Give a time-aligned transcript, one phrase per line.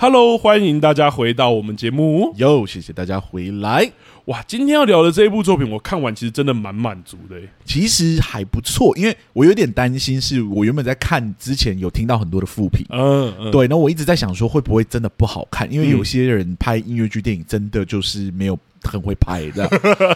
[0.00, 2.32] Hello，欢迎大家回到我们节目。
[2.36, 3.90] 哟，谢谢大家回来。
[4.26, 7.34] 哇，今天要聊的这一部作品，我看完其实真的蛮满足的。
[7.64, 18.56] 其实还不错，因为我有点担心，是我原本在看之前有听到很多的负评，嗯嗯，对，那我一直在想说会不会真的不好看，因为有些人拍音乐剧电影真的就是没有。
[18.82, 19.68] 很会拍的，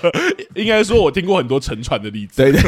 [0.55, 2.43] 应该说，我听过很多沉船的例子。
[2.43, 2.61] 对对。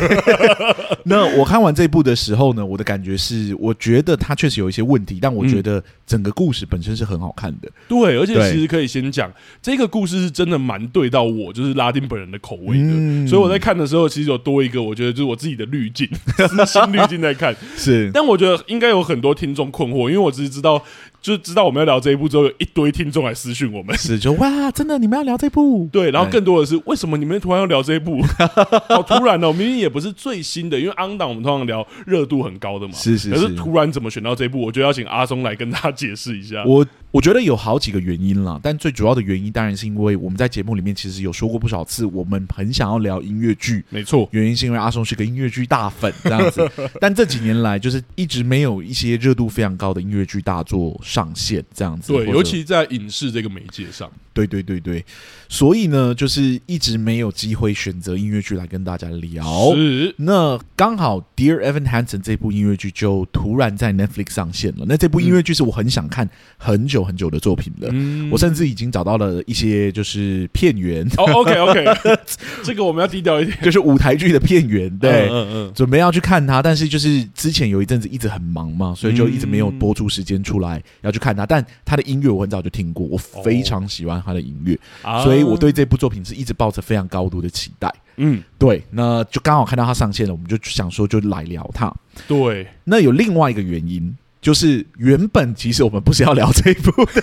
[1.04, 7.68] 那我看完这部的时候呢，我的感觉是，我觉得它确实有一些问题，但我觉得整个故事本身是很好看的。
[7.88, 9.30] 对，而且其实可以先讲，
[9.62, 12.84] 这个故事是真的蛮对到我，就是拉丁本人的口味的。
[12.86, 16.08] 嗯、所以我在看的时候，其实有多一个，我觉得就是我自己的滤镜，
[16.66, 17.54] 新滤镜在看。
[17.76, 20.82] 是，但我觉得应该有很多听众困惑，因为我只是知道。
[21.24, 25.83] 就知道我们要聊这一部之后，有一堆听众来私讯我们，是就哇，真的你们要聊这部？
[25.88, 28.20] 对，然后更多的是为什么你们突然要聊这一部？
[28.88, 34.60] 好突然哦，明明也不是最新的，因为 on 档我们通常聊热度很高的嘛，是是是，可是突然怎么选到这一部？
[34.60, 36.62] 我觉得要请阿松来跟大家解释一下。
[36.64, 46.68] 我我觉得有好几个原因啦，但最主要的原因当然是因为我们在节目里面其实有说过不少次，我们很想要聊音乐剧，没错，原因是因为阿松是个音乐剧大粉这样子，
[47.00, 52.12] 但这几年来就是一直没有一些热度非常高的音乐剧大作上线这样子。
[52.12, 55.04] 对，尤其在影视这个媒介上，对对对对，
[55.48, 59.72] 所以呢，就是一直没有机会选择音乐剧来跟大家聊。
[59.76, 64.84] 是，那刚好《Dear Evan Hansen》这部音乐剧就突然在 Netflix 上线了。
[64.88, 66.28] 那这部音乐剧是我很想看
[66.58, 71.06] 很久很久的作品了，嗯、我甚至已经找到了一些就是片源。
[71.18, 71.84] 哦， OK OK，
[72.62, 74.88] 这个我们要低调一点，就是舞台剧的片源。
[74.98, 81.64] 对，嗯嗯，嗯，准备要去看它，但是就是之前有一阵子一直很忙嘛，所以就一直没有播出时间出来要去看它，但。
[81.84, 87.92] 他的音乐我很早就听过，我非常喜欢他的音乐，哦、所以我对这部作品是一直抱着非常高度的期待。
[88.16, 91.92] 嗯，对，那就刚好看到他上线了，我们就想说就来聊他。
[92.26, 94.16] 对，那有另外一个原因。
[94.44, 97.22] 就是原本其实我们不是要聊这一部的，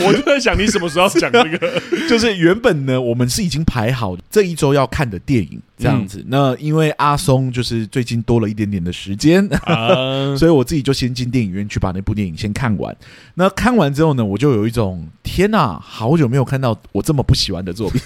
[0.06, 1.82] 我就在想你什么时候讲这个。
[2.08, 6.18] 就是原本呢，我们是已经排好这一周要看的电影这样子。
[6.20, 12.96] 嗯、那因为阿松就是最近多了一点点的时间， 啊、所以我自己就先进电影院去把那部电影先看完。
[13.34, 18.00] 那看完之后呢，我就有一种天哪，好久没有看到我这么不喜欢的作品。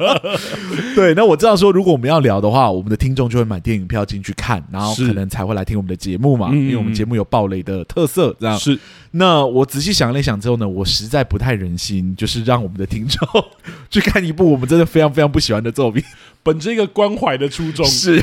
[0.94, 8.78] 对，那我知道说，如果我们要聊的话，我们的听众就会买电影票进去看，然后可能才会来听我们的节目嘛，因为我们节目有暴雷的特色，这样是。
[9.16, 13.28] 那我仔细想了一想之后呢，我实在不太忍心，就是让我们的听众
[13.90, 16.02] 去看一部我们真的非常非常不喜欢的作品。
[16.42, 18.22] 本着一个关怀的初衷是，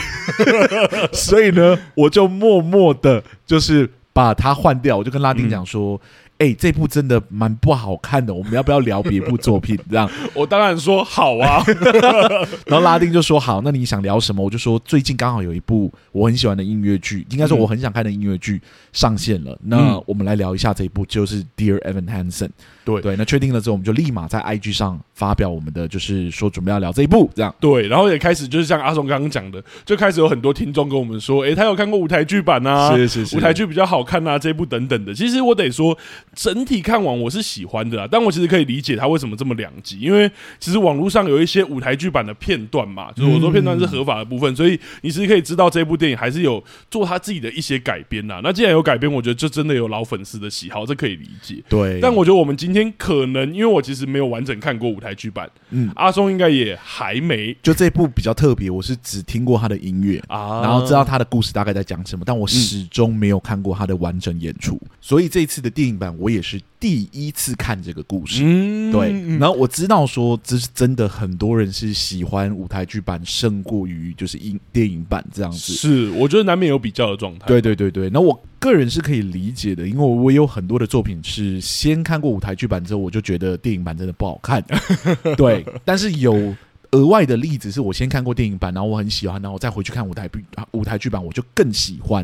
[1.12, 4.98] 所以呢，我就默默的，就是把它换掉。
[4.98, 5.96] 我就跟拉丁讲说。
[5.96, 6.08] 嗯
[6.44, 9.80] 哎、欸，这部真的蛮不好看的，我们要不要聊别部作品？
[9.90, 11.64] 这样，我当然说好啊。
[12.68, 14.44] 然后拉丁就说好，那你想聊什么？
[14.44, 18.62] 我就说最近刚好有一部我很喜欢的音乐剧，应该说我很想看的音乐剧
[18.92, 19.54] 上线了。
[19.64, 22.50] 嗯、那我们来聊一下这一部，就是 Dear Evan Hansen。
[22.84, 27.54] 对对，那确定了之后，我们就立马在 IG 上发表我们的，就是说准备要聊这一部，这样。
[27.60, 35.14] 对，然后也开始就是像阿松刚刚讲的，就开始有很多听众跟我们说，哎，他有看过舞台剧版啊，是是是，舞台剧比较好看啊，这一部等等的。
[35.14, 35.96] 其实我得说，
[36.36, 40.30] 整体看完我是喜欢的啦，但我其实可以理解他为什么这么两极，因为
[40.60, 48.42] 其实网络上有一些舞台剧版的片段嘛，就是我说片段是合法的部分，嗯、所以你其实可以知道这部电影还是有做他自己的一些改编呐。
[48.44, 51.62] 那既然有改编，我觉得就真的有老粉丝的喜好，这可以理解。
[51.70, 53.44] 对，但我觉得我们今天可能。
[53.54, 57.56] 因为我其实没有完整看过舞台剧版，嗯，阿松应该也还没。
[57.62, 64.76] 就这部比较特别，我是只听过他的音乐啊，然后知道他的故事大概在讲什么，但我始终没有看过他的完整演出。
[64.82, 68.42] 嗯、所以这一次的电影版，我也是第一次看这个故事。
[68.44, 69.14] 嗯，对。
[69.40, 75.72] 然后我知道说，这是真的，很多人是喜欢舞台剧版胜过于就是影电影版这样子。
[75.72, 77.48] 是，我觉得难免有比较的状态。
[77.48, 78.10] 对对对对。
[78.10, 84.62] 那我个人是可以理解的，因为我有很多的作品是先看过舞台剧版之后，我就觉得电影版真的不好看。
[85.38, 86.54] 对，但是有
[86.94, 92.24] 额外的例子是我先看过电影版，然后我很喜欢，然后我再回去看舞台剧舞台剧版，我就更喜欢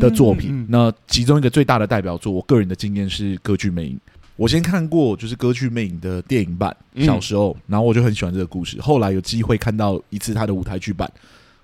[0.00, 0.66] 的作品。
[0.68, 3.96] 那其中一个最大的代表作，我个人的经验是《歌剧魅影》。
[4.36, 8.80] 我先看过就是《歌剧魅影》的电影版，小时候，然后我就很喜欢这个故事。
[8.80, 11.10] 后来有机会看到一次他的舞台剧版，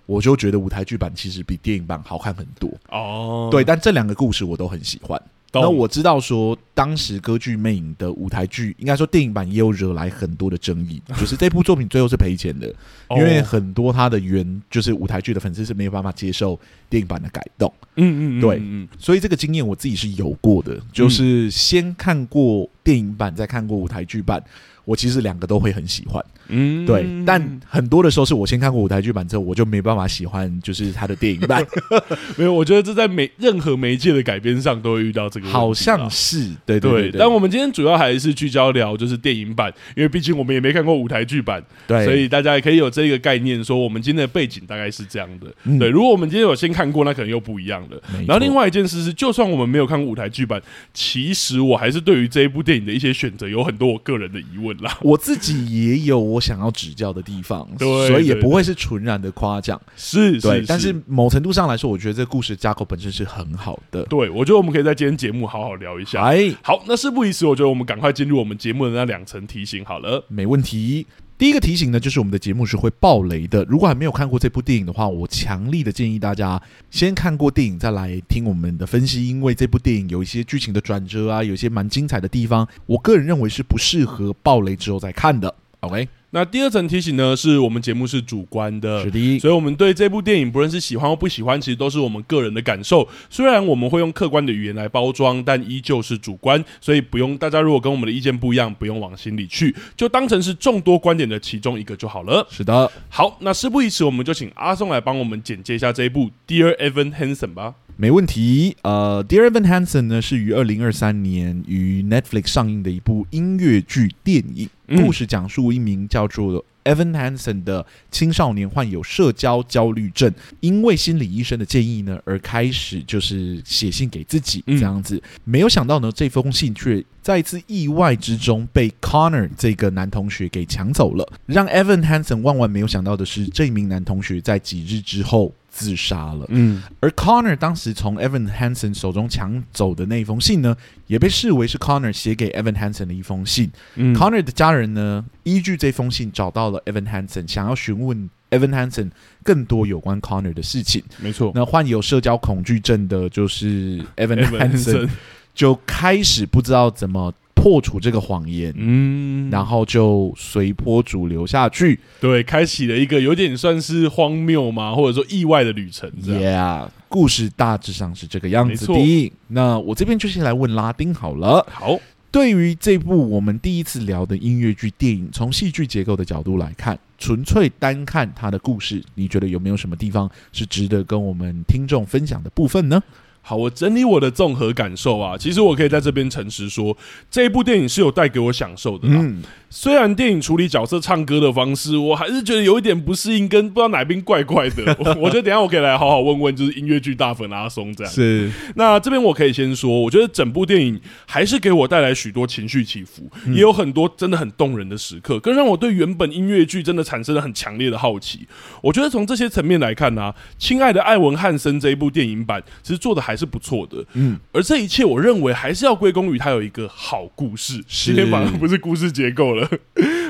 [0.07, 2.69] 我就觉得舞台剧版其实比电影版好看很多。
[2.91, 5.21] 哦，对，但这两个故事我都很喜欢。
[5.63, 12.67] 那我知道说当时《歌剧魅影》的舞台剧，应该说电影版也有惹来很多的争议， 就是这部作品最后是赔钱的，
[13.11, 16.59] 因为很多他的原就是舞台剧的粉丝是没有办法接受
[16.95, 17.73] 电影版的改动。
[17.97, 18.63] 嗯嗯，对，
[18.99, 24.41] 所以这个经验我自己是有过的，就是先看过电影版，再看过舞台剧版。
[24.85, 31.65] 我其实两个都会很喜欢，嗯，对，但很多的时候是我先看过舞台剧版之后，我就没办法喜欢，就是他的电影版。
[32.37, 35.57] 没有，我觉得这在每任何媒介的改编上都会遇到这个问题。
[35.57, 37.19] 好像是，对对，对，对，对。
[37.19, 45.47] 但我们今天主要还是聚焦聊就是电影版，因为毕竟我们也没看过舞台剧版，对，所以大家也可以有这个概念，说我们今天的背景大概是这样的。
[45.65, 48.01] 嗯、对，如果我们今天有先看过，那可能又不一样了。
[48.27, 54.99] 然后另外一件事是，就算我们没有看过舞台剧版，其实我还是对于这一部电影的一些选择有很多我个人的疑问啦。
[55.03, 55.65] 我自己。
[55.75, 60.65] 也有我想要指教的地方， 对，所以也不会是纯然的夸奖，是，对。
[60.67, 64.03] 但是某程度上来说，我觉得这故事架构本身是很好的。
[64.05, 66.23] 对，我觉得我们可以在今天节目好好聊一下。
[66.23, 70.25] 哎，好，那事不宜迟，我觉得我们赶快进入我们节目的那两层提醒好了。
[70.29, 71.07] 没问题。
[71.37, 73.65] 第一个提醒呢，就是我们的节目是会爆雷的。
[73.65, 85.53] 如果还没有看过这部电影的话，我强力的建议大家先看过电影再来听我们的分析，因为这部电影有一些剧情的转折啊，有些蛮精彩的地方，我个人认为是不适合爆雷之后再看的。
[85.81, 86.09] OK。
[86.35, 93.09] 那第二层提醒呢，是我们节目是主观的，是的，所以我们对这部电影不论是喜欢或不喜欢，其实都是我们个人的感受。
[93.31, 102.45] 虽然我们会用客观的语言来包装，但依旧是主观，所以不用大家如果跟我们的意见不一样，不用往心里去，就当成是众多观点的其中一个就好了。
[102.51, 107.75] 是的，好，那事不宜迟，我们就请阿松来帮我们简介一下这一部《Dear Evan Hansen》吧。
[107.97, 108.77] 没问题。
[108.83, 114.69] 呃，《Dear Evan Hansen》呢是于二零二三年于 Netflix 上映的一部音乐剧电影。
[114.97, 125.23] 故事讲述一名叫做 Evan Hansen 的青少年患有社交焦虑症，因为心理医生的建议呢，而开始就是写信给自己这样子。
[125.45, 131.27] 没有想到呢，这封信却在一次意外之中被 Connor 这个男同学给抢走了。
[131.47, 135.53] 让 Evan Hansen 万万没有想到的是，这名男同学在几日之后。
[135.77, 136.47] 自杀了。
[136.51, 140.77] 嗯，而 Connor 当时从 Evan Hansen 手中抢走的那一封信呢，
[141.09, 143.73] 也被视为是 Connor 写给 Evan Hansen 的一封信。
[143.97, 149.11] 嗯，Connor 的家人呢，依据这封信找到了 Evan Hansen，想要询问 Evan Hansen
[149.43, 151.03] 更多有关 Connor 的事情。
[151.19, 155.11] 没错，那患有社交恐惧症的就是 Evan Hansen，
[155.55, 157.33] 就开始不知道怎么。
[157.57, 166.11] 破除这个谎言，嗯，然后就随波逐流下去，对，开启了一个有点算是荒谬嘛，或者说意外的旅程。
[166.21, 169.33] Yeah，故事大致上是这个样子的。
[169.49, 171.67] 那我这边就先来问拉丁好了。
[171.71, 171.99] 好，
[172.31, 183.03] 对于这部我们第一次聊的音乐剧电影，从戏剧结构的角度来看，纯粹单看它的故事，你觉得有没有什么地方是值得跟我们听众分享的部分呢？
[183.47, 186.97] 好，我整理我的综合感受啊，其实我可以在这边诚实说，
[187.31, 189.17] 这一部电影是有带给我享受的啦。
[189.19, 189.43] 嗯
[189.77, 194.85] 虽然电影处理角色唱歌的方式，我还是觉得有一点不适应，跟不知道哪边怪怪的。
[195.19, 198.13] 我觉得等一下我可以来好好问问，就是音乐剧大粉阿松这样。
[198.13, 208.47] 是，那这边我可以先说，我觉得整部电影还是给我带来许多情绪起伏，也有很多真的很动人的时刻，更让我对原本音乐剧真的产生了很强烈的好奇。
[208.81, 213.97] 我觉得从这些层面来看呢、啊，《亲爱的艾文汉森》这一部电影版其实做的还是不错的。
[214.13, 217.83] 嗯，而这一切我认为还是要归功于它有一个好故事。
[217.89, 219.64] 今天反而不是故事结构了。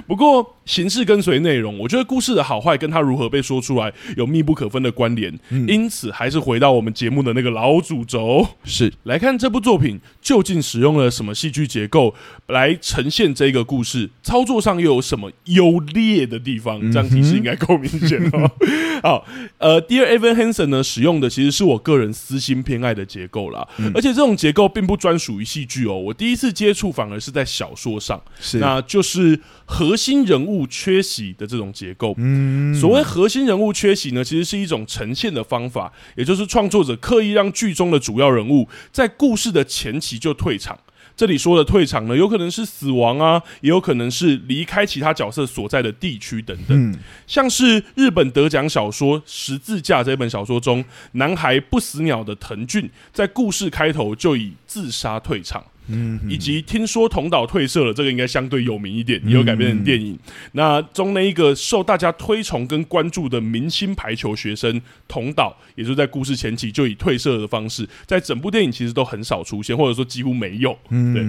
[0.06, 5.38] 不过形式跟随内容，我觉得故事的好坏跟它如何被说出来有密不可分的关联。
[5.50, 12.14] 嗯，因此还是回到我们节目的那个老主轴，是来看这部作品究竟使用了什么戏剧结构
[12.48, 16.80] 来呈现这个故事，操作上又有什么优劣的地方？
[16.92, 18.50] 这样提示应该够明显哦。
[19.02, 19.26] 好，
[19.58, 25.98] 呃，Dear Evan Hansen 呢，使用的其实是我个人私心偏爱的结构啦，而且这种结构并不专属于戏剧哦。
[25.98, 29.40] 我第一次接触反而是在小说上，是那就是。
[29.66, 40.78] 核心人物缺席的这种结构，嗯，所谓核心人物缺席呢，其实是一种呈现的方法，也就是创作者刻意让剧中的主要人物在故事的前期就退场。
[41.16, 46.98] 这里说的退场呢，有可能是死亡啊，也有可能是离开其他角色所在的地区等等。
[47.24, 55.64] 像是日本得奖小说《十字架》这本小说中，男孩不死鸟的藤俊，在故事开头就以自杀退场。
[55.88, 60.18] 嗯，以及听说同岛退色了，这个应该相对有名一点，也有改编成电影。
[60.52, 70.76] 那中那一个受大家推崇跟关注的明星排球学生同岛，也就在故事前期就以退色的方式，在整部电影其实都很少出现，或者说几乎没有。
[70.88, 71.24] 对，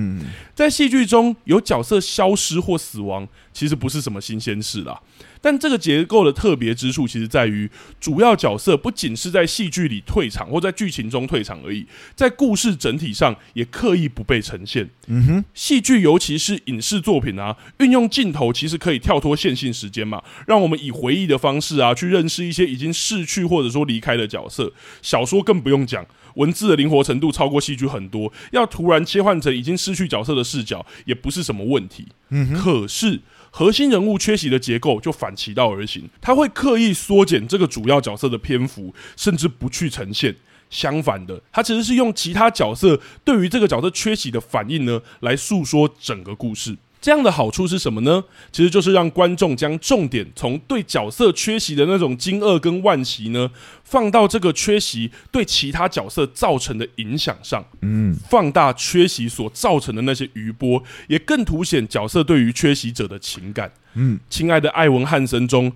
[0.54, 5.00] 在戏剧中有角色消失或死亡，其实不是什么新鲜事啦。
[5.46, 7.70] 但这个结构的特别之处，其实在于
[8.02, 11.86] 主要角色不仅是在戏剧里退场或在剧情中退场而已，
[12.16, 14.90] 在故事整体上也刻意不被呈现。
[15.06, 24.74] 嗯哼，戏剧尤其是影视作品啊，运用镜头其实可以跳脱线性时间嘛，让我们以回忆的方式啊，去认识一些已经逝去或者说离开的角色。
[25.04, 26.04] 小说更不用讲，
[26.38, 32.08] 文字的灵活程度超过戏剧很多，要突然切换成已经失去角色的视角，也不是什么问题。
[32.30, 33.22] 嗯哼，可是。
[33.58, 40.36] 核心人物缺席的结构就反其道而行，他会刻意缩减这个主要角色的篇幅，甚至不去呈现。
[40.70, 46.76] 相反的，他其实是用其他角色对于这个角色缺席的反应呢，来诉说整个故事。
[47.06, 48.24] 这样的好处是什么呢？
[48.52, 53.52] 其实就是让观众将重点从对角色缺席的那种惊愕跟惋惜呢，
[53.84, 57.64] 放到这个缺席对其他角色造成的影响上。
[57.84, 63.72] 嗯，放大缺席所造成的那些余波，也更凸显角色对于缺席者的情感。
[63.94, 65.72] 嗯，亲爱的艾文汉森中。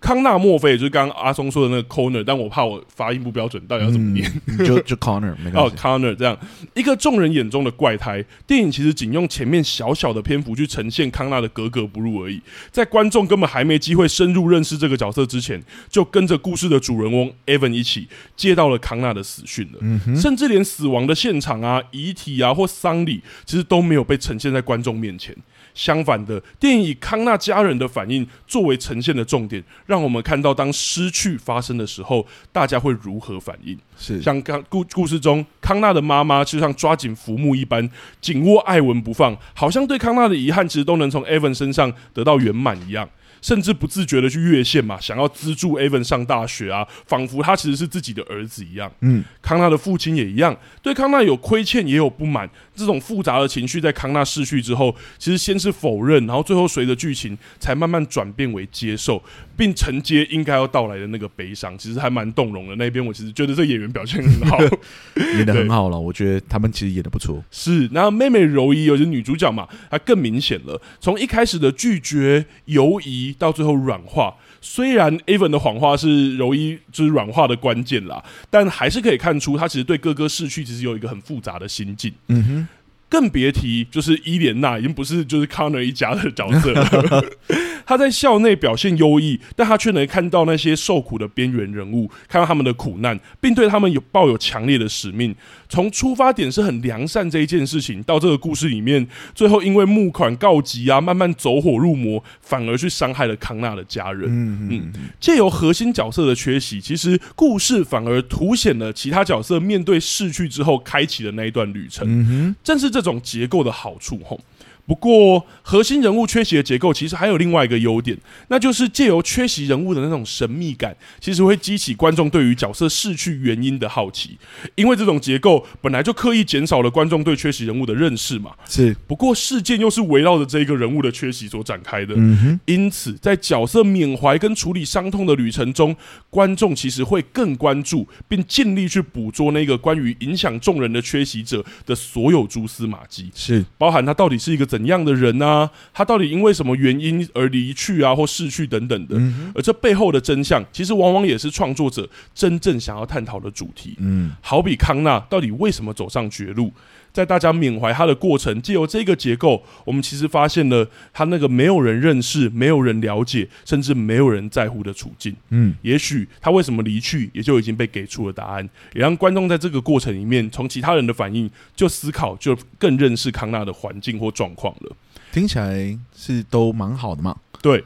[0.00, 4.30] 康纳莫菲，也就是刚刚阿松说的那个 Conner，但我怕我发音不标准，到底要怎么念？
[4.46, 5.58] 嗯、就就 Connor，没关系。
[5.58, 6.38] 哦 Conner，这样
[6.74, 12.40] 一个众人眼中的怪胎，电影其实仅用前面小小的篇幅去呈现康纳的格格不入而已，
[12.70, 25.34] 在观众根本还没机会深入认识这个角色之前，就跟着故事的主人翁 Evan 一起接到了康纳的死讯了，嗯、甚至连死亡的现场啊、遗体啊或丧礼，其实都没有被呈现在观众面前。
[25.78, 33.78] 相反的，电影以康纳家人的反应作为呈现的重点，让我们看到当失去发生的时候，大家会如何反应。
[33.96, 37.88] 是像刚故故事中，康纳的妈妈就像抓紧浮木一般，
[38.20, 43.08] 紧握艾文不放，好像对康纳的遗憾其实都能从艾文身上得到圆满一样。
[43.40, 48.90] 甚至不自觉的去越线嘛，想要资助 Evan 上大学啊，仿佛他其实是自己的儿子一样。
[49.00, 59.22] 嗯，康纳的父亲也一样，对康纳有亏欠也有不满，这种复杂的情绪在康纳逝去之后，其实先是否认，然后最后随着剧情才慢慢转变为接受，
[59.56, 62.76] 并承接应该要到来的那个悲伤，其实还蛮动容的。
[62.76, 64.58] 那边我其实觉得这演员表现很好，
[65.36, 65.98] 演的很好了。
[65.98, 67.42] 我觉得他们其实演的不错。
[67.50, 73.27] 是，然后妹妹柔伊，尤其是女主角嘛，她更明显了，从一开始的拒绝、犹疑。
[73.32, 82.12] 到最后软化，虽然 Evan 的谎话是柔一就是软化的关键啦，但还是可以看出他其实对哥哥逝去其实有一个很复杂的心境。
[82.28, 82.68] 嗯哼，
[83.08, 87.24] 更别提就是伊莲娜已经不是就是 Connor 一家的角色了。
[87.86, 95.34] 他在校内表现优异，但他却能看到那些受苦的边缘人物，看到他们的苦难，并对他们有抱有强烈的使命。
[95.70, 104.28] 从出发点是很良善这一件事情，到这个故事里面，最后因为募款告急啊，慢慢走火入魔，反而去伤害了康纳的家人。
[104.28, 112.06] 嗯嗯，借由核心角色的缺席，其实故事反而凸显了其他角色面对逝去之后开启的那一段旅程。
[112.06, 114.40] 嗯哼，正是这这种结构的好处，吼。
[114.88, 118.16] 不过，核心人物缺席的结构其实还有另外一个优点，
[118.48, 124.38] 那就是借由缺席人物的那种神秘感，其实会激起观众对于角色逝去原因的好奇。
[124.76, 128.52] 因为这种结构本来就刻意减少了观众对缺席人物的认识嘛。
[128.66, 128.96] 是。
[129.06, 132.14] 不过事件又是围绕着这一个人物的缺席所展开的。
[132.16, 132.60] 嗯哼。
[132.64, 135.94] 因此，在角色缅怀跟处理伤痛的旅程中，
[136.30, 143.30] 观众其实会更关注，并尽力去捕捉那个关于影响众人的缺席者的所有蛛丝马迹。
[143.34, 143.62] 是。
[143.76, 144.77] 包含他到底是一个怎。
[144.78, 145.70] 怎样的人呢、啊？
[145.92, 149.16] 他到底因为什么原因而离去啊，或逝去等等的？
[149.18, 153.96] 嗯、而这背后的真相，其实往往也是创作者真正想要探讨的主题。
[153.98, 156.72] 嗯，好比康纳到底为什么走上绝路？
[157.12, 165.34] 在大家缅怀他的过程，借由这个结构，我们其实发现了他那个没有人认识、没有人了解，甚至没有人在乎的处境。
[165.50, 174.96] 嗯，也许他为什么离去，也就已经被给出了答案，也让观众在这个过程里面，从其他人的反应就思考，就更认识康纳的环境或状况了。
[175.32, 177.36] 听起来是都蛮好的嘛？
[177.60, 177.84] 对。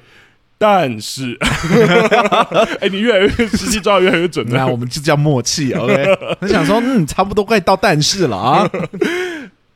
[0.65, 1.37] 但是，
[2.79, 4.59] 哎、欸，你越来越时机抓的越来越准了。
[4.59, 6.07] 那我们就叫默契，OK？
[6.41, 8.71] 我想说，嗯，差不多快到但是了啊。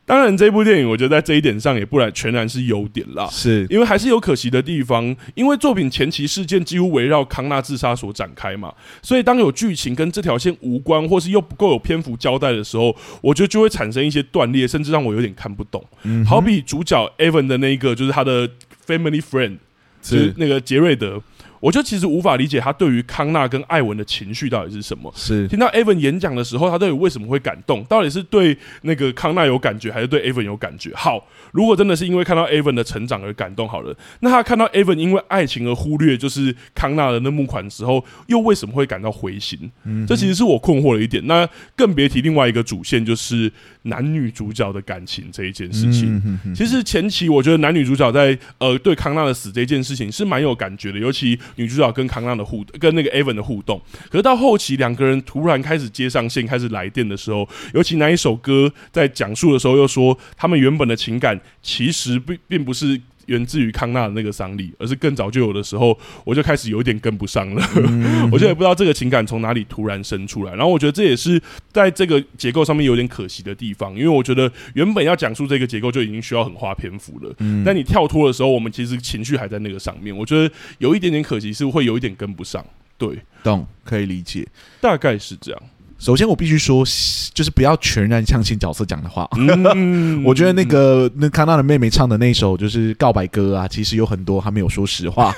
[0.05, 5.13] 当然，这部电影我觉得在这一点上也不然全然是优点啦，是因为还是有可惜的地方。
[5.35, 15.83] 因为作品前期事件几乎围绕康纳自杀所展开嘛，所以当有剧情跟这条线无关，或是又不够有篇幅交代的时候，我觉得就会产生一些断裂，甚至让我有点看不懂。
[16.03, 18.47] 嗯、好比主角 Evan 的那个，就是他的
[18.87, 19.57] family friend。
[20.01, 21.21] 是那个杰瑞德。
[21.59, 25.11] 我就其实无法理解他对于康纳跟艾文的情绪到底是什么。
[25.15, 27.83] 是听到艾文演讲的时候，他到底为什么会感动？
[27.85, 30.91] 到底是对那个康纳有感觉，还是对艾文有感觉？
[30.95, 39.71] 好，如果真的是因为看到艾文的成长而感动，好了，那他看到艾文因为爱情而忽略就是康纳的那募款的时候，又为什么会感到灰心？
[39.85, 41.25] 嗯，这其实是我困惑的一点。
[41.25, 43.51] 那更别提另外一个主线，就是
[43.83, 46.21] 男女主角的感情这一件事情。
[46.55, 51.39] 其实前期我觉得男女主角在呃对康纳的死这件事情是蛮有感觉的，尤其。
[51.55, 53.81] 女主角跟康纳的互跟那个 Evan 的互动。
[54.09, 63.01] 可是到后期，两个人突然开始接上线，开始来电的时候，尤其那一首歌在讲述的时候，又说他们原本的情感其实并并不是。
[63.27, 67.65] 源自于康纳的那个丧礼，而是更早就有的时候，我就开始有一点跟不上了。
[67.75, 70.53] 嗯、 我就也不知道这个情感从哪里突然生出来。
[70.53, 71.41] 然后我觉得这也是
[71.71, 77.33] 在这个结构上面有点可惜的地方，因为我觉得原本要讲述这个结构就已经需要很花篇幅了。
[77.39, 82.65] 嗯、但你跳脱的时候，我们其实情绪还在那个上面，我觉得有一点点可惜，是会有一点跟不上。
[82.97, 84.47] 对，懂，可以理解，
[84.81, 85.61] 大概是这样。
[85.99, 86.85] 首先，我必须说，
[87.33, 89.27] 就是不要全然相信角色讲的话。
[89.37, 95.33] 嗯、 我觉得那个那康纳的妹妹唱的那首就是告白歌啊，其实有很多她没有说实话。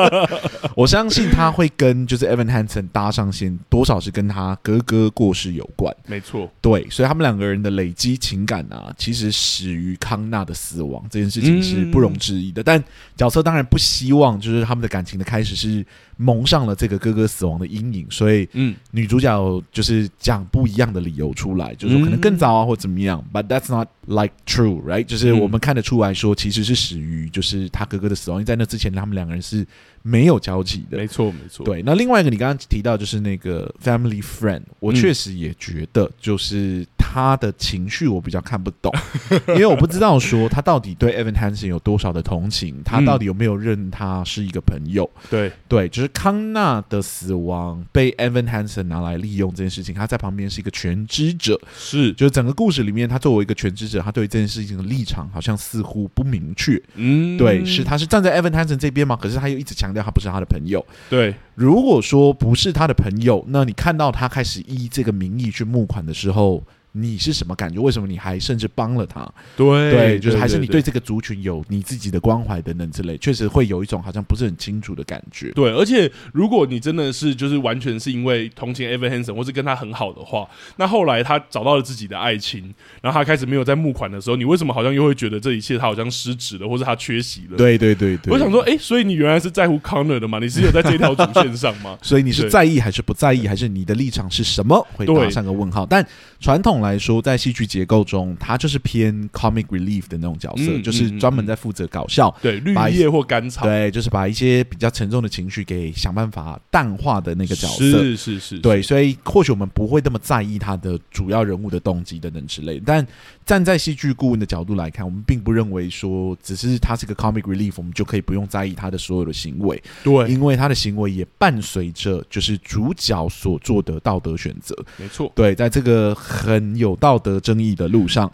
[0.74, 5.94] 我相信他会跟就是 Evan Hansen 搭上线，多少是跟他哥哥过世有关。
[6.06, 12.60] 没错，对，所以他们两个人的累积情感啊，其实始于康纳的死亡这件事情是不容置疑的。
[12.62, 12.84] 嗯、但
[13.16, 23.24] 角色当然不希望就是他们的感情的开始是蒙上了这个哥哥死亡的阴影，所以嗯，女主角就是讲不一样的理由出来，就是说可能更早啊或怎么样。
[23.24, 25.04] 嗯、But that's not like true, right？
[25.04, 29.66] 就是我们看得出来说，其实是始于就是他哥哥的死亡，因为在那之前他们两个人是
[30.02, 30.98] 没有交集的。
[30.98, 31.64] 没错，没错。
[31.64, 38.90] 对，那另外一个你刚刚提到就是那个 family friend，我确实也觉得就是他的情绪我比较看不懂，
[39.48, 45.08] 因为我不知道说他到底对 Evan Hansen 有多少的同情，他到底有没有认他是一个朋友？
[45.28, 46.10] 对，对，就是。
[46.14, 56.80] 康纳的死亡被 Evan Hansen 拿来利用这件事情，他在旁边是一个全知者，是，就是整个故事里面，他作为一个全知者，他对这件事情的立场好像似乎不明确。
[56.94, 59.18] 嗯，对，是他是站在 Evan Hansen 这边吗？
[59.20, 60.86] 可是他又一直强调他不是他的朋友。
[61.10, 66.62] 对，如果说不是他的朋友，那你看到他开始依这个名义去募款的时候。
[66.96, 67.80] 你是什么感觉？
[67.80, 69.28] 为什么你还甚至帮了他？
[69.56, 75.50] 对对，就是还是你对这个族群有你自己的关怀等等之类，确实会有一种好像不是很清楚的感觉。
[75.52, 82.72] 对，而且如果你真的是就是完全是因为同情 Evan Hansen 或是跟他很好的话，那后来他找到了自己的爱情，
[83.02, 87.56] 然后他开始没有在募款的时候，你为什么好像又会觉得这一切他好像失职了，或者他缺席了？
[87.56, 90.38] 对对对对，我想说，哎、欸，所以你原来是在乎 Connor 的吗？
[90.38, 91.98] 你是有在这条主线上吗？
[92.02, 94.86] 所以你是在意还是不在意，还是你的立场是什么？
[94.92, 95.84] 会打上个问号。
[95.84, 96.06] 但
[96.38, 97.64] 传统来说，在戏剧。
[97.64, 113.04] 结构中，他就是偏 comic relief 的那种角色，嗯、就是专门在负责搞笑，对绿叶或甘草，对，就是把一些比较沉重的情绪给想办法淡化的那个角色，是是是，对，所以或许我们不会那么在意他的主要人物的动机等等之类，但
[113.46, 128.30] 站在戏剧顾问的角度来看，我们并不认为说只是他是个 comic relief，我们就可以不用在意他的所有的行为，对，因为他的行为也伴随着就是主角所做的道德选择，没错，对，在这个很有道德争议的路上，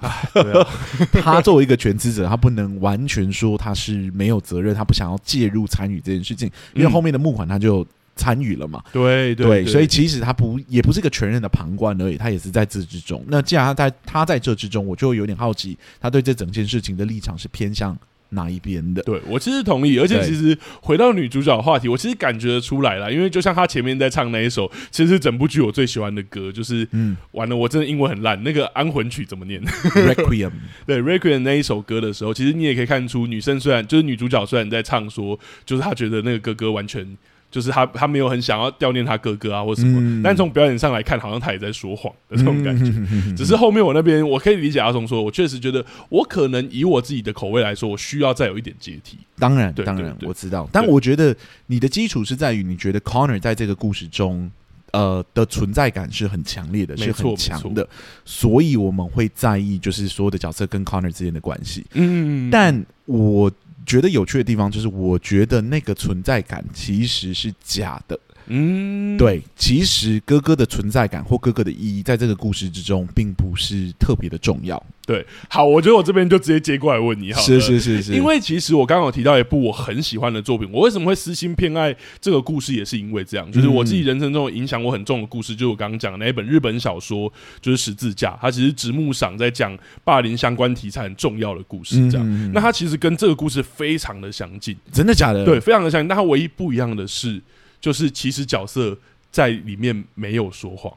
[1.22, 8.82] 他作为一个全职者，他不能完全说他是没有责任，他不想要介入参与这件事情，因为后面的募款他就参与了嘛。
[8.92, 13.24] 对对，所以其实他不也不是一个全然的旁观而已，他也是在这之中。
[13.28, 17.96] 那既然他在他在这之中，我就有点好奇，他对这整件事情的立场是偏向
[18.30, 19.02] 哪一边的？
[19.02, 30.50] 对，我其实同意，而且其实回到女主角的话题，我其实感觉得出来了，因为就像她前面在唱那一首，其实是整部剧我最喜欢的歌，就是嗯，完了，我真的英文很烂，那个安魂曲怎么念？Requiem，
[30.86, 37.16] 对，Requiem 那一首歌的时候，其实你也可以看出，女生虽然就是女主角虽然在唱说，就是她觉得那个哥哥完全。
[37.50, 39.98] 就是他，他没有很想要悼念他哥哥啊，或什么。
[40.00, 42.92] 嗯、但从表演上来看，好像他也在说谎的这种感觉。
[43.10, 49.18] 嗯、只是后面我那边，我可以理解阿松说，我确实觉得，我可能以我自己的口味来说，我需要再有一点阶梯。
[49.36, 50.68] 当然，对当然，我知道。
[50.70, 51.34] 但我觉得
[51.66, 54.48] 你的基础是在于，你觉得 Connor 在这个故事中，
[54.92, 57.88] 呃的存在感是很强烈的，是很强的。
[58.24, 61.84] 所以我们会在意，就是所有的角色跟 Connor 之间的关系。
[61.94, 63.50] 嗯，但我。
[63.90, 68.16] 觉得有趣的地方就是，我觉得那个存在感其实是假的。
[68.52, 74.84] 嗯，对，其实哥哥的存在感或哥哥的意义，在这个故事之中，并不是特别的重要。
[75.06, 92.26] 对，好，我觉得我这边就直接接过来问你好了，是是是是，因为其实我刚刚有提到一部我很喜欢的作品，我为什么会私心偏爱这个故事，也是因为这样，就是我自己人生中影响我很重的故事，就是我刚刚讲的那一本日本小说，就是《十字架》，它其实直木赏在讲霸凌相关题材很重要的故事，这样。
[92.28, 95.44] 嗯、那它其实跟这个故事非常的相近，真的假的？
[95.44, 96.08] 对，非常的相近。
[96.08, 97.40] 但它唯一不一样的是。
[97.80, 98.96] 就是其实角色
[99.30, 100.92] 在里面没有说谎。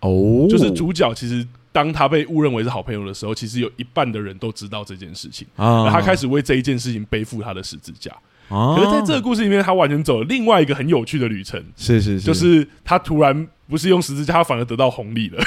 [0.00, 5.46] 哦，就是主角其实当他被误认为是好朋友的时候，其实有一半的人都知道这件事情。
[5.56, 8.14] 啊，他开始为这一件事情背负他的十字架。
[8.48, 13.48] 哦，可是在这个故事里面，他完全走了另外一个很有趣的旅程，是是是，就是他突然。
[13.68, 15.42] 不是用十字架，他反而得到红利了。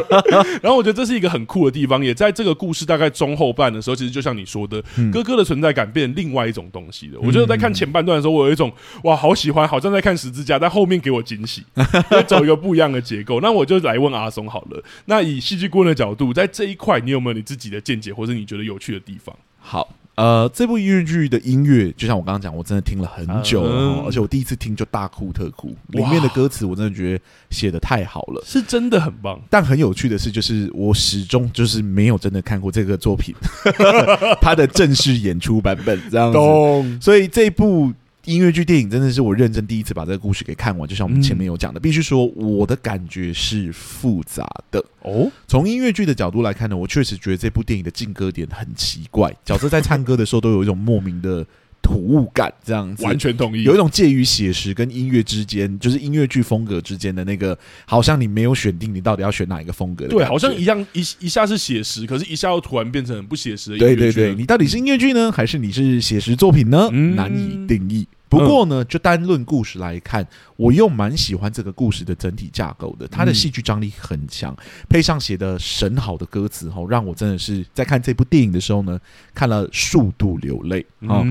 [0.62, 7.20] 然后我觉得这是一个很酷的地方，也在这个故事大概中后半的时候，其实就像你说的，嗯、哥哥的存在感变成另外一种东西了。
[7.20, 11.62] 我觉得在看前半段的时候，我有一种哇，好喜欢，好像在看十字架，但后面给我惊喜，
[12.26, 13.38] 走一个不一样的结构。
[13.42, 19.36] 那我就来问阿松好了，那以戏剧顾问的角度，在这一块，你有没有你自己的见解，或者你觉得有趣的地方？
[19.60, 19.86] 好。
[20.18, 25.68] 呃，这部音乐剧的音乐，就像我刚刚讲，我真的听了很久了，嗯，而且我第一次听就大哭特哭。
[25.90, 29.40] 里面的歌词我真的觉得写的太好了，是真的很棒。
[29.48, 33.32] 但很有趣的是，就是我始终就是没有真的看过这个作品，
[34.42, 37.00] 他的正式演出版本这样子。
[37.00, 37.92] 所以这部。
[38.28, 45.30] 音乐剧电影真的是我认真第一次把这个故事给看完，就像我们前面有讲的，必须说我的感觉是复杂的哦。
[45.46, 51.44] 从音乐剧的角度来看呢，我确实觉得这部电影的进歌点很奇怪，角色在唱歌的时候都有一种莫名的。
[51.80, 53.62] 突兀感这样子，完全同意。
[53.62, 60.10] 有一种介于写实跟音乐之间，就是音乐剧风格之间的那个，好像你没有选定，你到底要选哪一个风格的？
[60.10, 63.96] 对，好像一样一一下是写实，可是一下又突然变成很不写实的音乐剧。
[63.96, 66.90] 对对对，你到底是音乐剧呢，还是你是写实作品呢？
[66.92, 68.06] 嗯，难以定义。
[68.28, 73.08] 不过呢，就单论故事来看，我又蛮喜欢这个故事的整体架构的。
[73.08, 74.54] 它的戏剧张力很强，
[74.86, 79.00] 配上写的神好的歌词，吼，让我真的是在看这部电影的时候呢，
[79.34, 81.24] 看了数度流泪啊，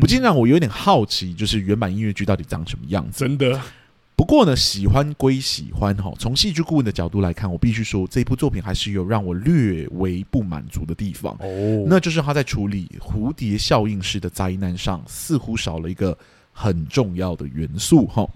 [0.00, 3.18] 不禁让我有点好奇，就是原版音乐剧到底长什么样子？
[3.18, 3.60] 真的。
[4.14, 16.16] 不过呢，喜欢归喜欢哈，从戏剧顾问的角度来看，我必须说这部作品还是有让我略微不满足的地方哦，那就是他在处理蝴蝶效应式的灾难上，似乎少了一个。
[16.54, 18.26] 很重要的元素哈，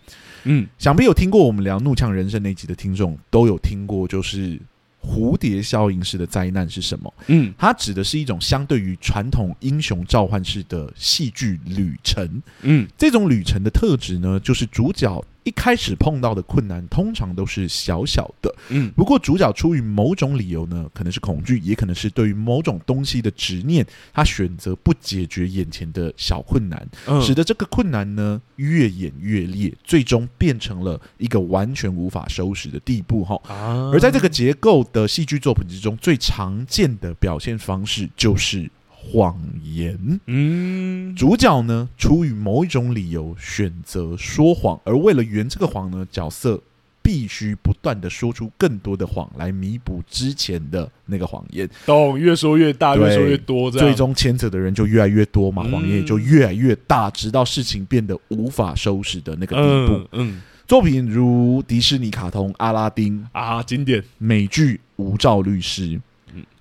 [0.45, 4.61] 嗯，想必有听过我们聊《怒呛人生》那集的听众都有听过，就是
[5.01, 7.15] 蝴蝶效应式的灾难是什么？
[7.29, 12.43] 嗯，它指的是一种相对于传统英雄召唤式的戏剧旅程。
[12.63, 15.25] 嗯，这种旅程的特质呢，就是主角。
[15.49, 26.87] 一开始碰到的困难通常都是小小的，嗯，不过主角出于某种理由呢，可能是恐惧，也可能是对于某种东西的执念，他选择不解决眼前的小困难，
[27.23, 33.25] 使得这个困难呢越演越烈，最终变成了一个完全无法收拾的地步。
[33.25, 33.41] 哈，
[33.91, 38.71] 而在这个结构的戏剧作品之中，最常见的表现方式就是。
[39.01, 46.61] 谎言，嗯，主角呢，出于某一种理由选择说谎，而为了圆这个谎呢，角色
[47.01, 51.67] 必须不断的说出更多的谎来弥补之前的那个谎言。
[51.87, 60.09] 懂，越说越大，越说越多，这样，最终牵扯的人就越来越多嘛，谎言也就越来越大，直到事情变得无法收拾的那个地步。
[60.13, 65.87] 嗯，嗯，作品如迪士尼卡通《阿拉丁》啊，经典，美剧《无照律师》。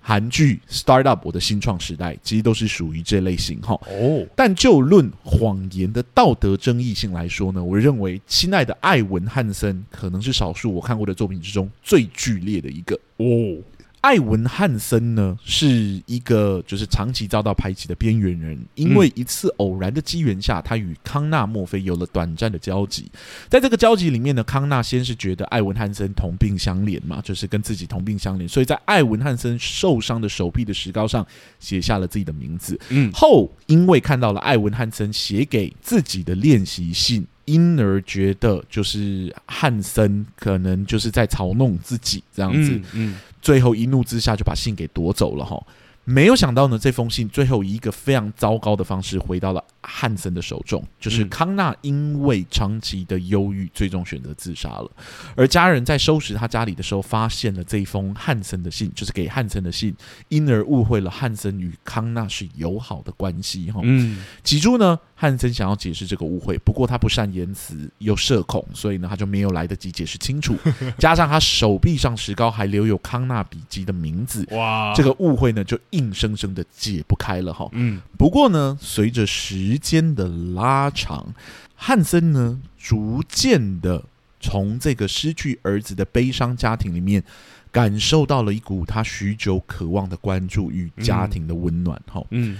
[0.00, 3.74] 韩剧《Startup 我的新创时代》其实都是属于这类型哈。
[3.86, 13.62] 哦，但就论谎言的道德争议性来说呢，我认为亲爱的艾文汉森可能是少数我看过的作品之中最剧烈的一个哦。
[14.00, 23.10] 艾文汉森呢，是一个就是长期遭到排挤的边缘人，因为一次偶然的机缘下，他与康纳墨菲有了短暂的交集。
[23.48, 31.26] 在这个交集里面呢，康纳先是觉得艾文汉森同病相怜嘛，就是跟自己同病相怜，所以在艾文汉森受伤的手臂的石膏上
[31.58, 32.78] 写下了自己的名字。
[32.90, 42.72] 嗯，后因为看到了艾文汉森写给自己的练习信，因而觉得就是汉森可能就是在嘲弄自己这样子。
[42.72, 42.84] 嗯。
[42.92, 45.64] 嗯最后一怒之下就把信给夺走了哈，
[46.02, 54.90] 没有想到呢，这封信最后以一个非常糟糕的方式回到了汉森的手中，就是康纳因为长期的忧郁，最终选择自杀了。
[55.36, 59.94] 而家人在收拾他家里的时候，发现了这一封汉森的信，就是给汉森的信，
[60.28, 63.80] 因而误会了汉森与康纳是友好的关系哈。
[63.84, 64.98] 嗯，起初呢。
[65.20, 70.56] 汉森想要解释这个误会，不过他不善言辞又社恐，所以呢，他就没有来得及解释清楚。
[70.96, 77.68] 加上他手臂上石膏还留有康纳比基的名字，哇，这个误会呢就硬生生的解不开了哈。
[77.72, 81.34] 嗯，不过呢，随着时间的拉长，
[81.74, 84.04] 汉森呢逐渐的
[84.38, 87.24] 从这个失去儿子的悲伤家庭里面，
[87.72, 92.00] 感受到了一股他许久渴望的关注与家庭的温暖。
[92.06, 92.56] 哈，嗯，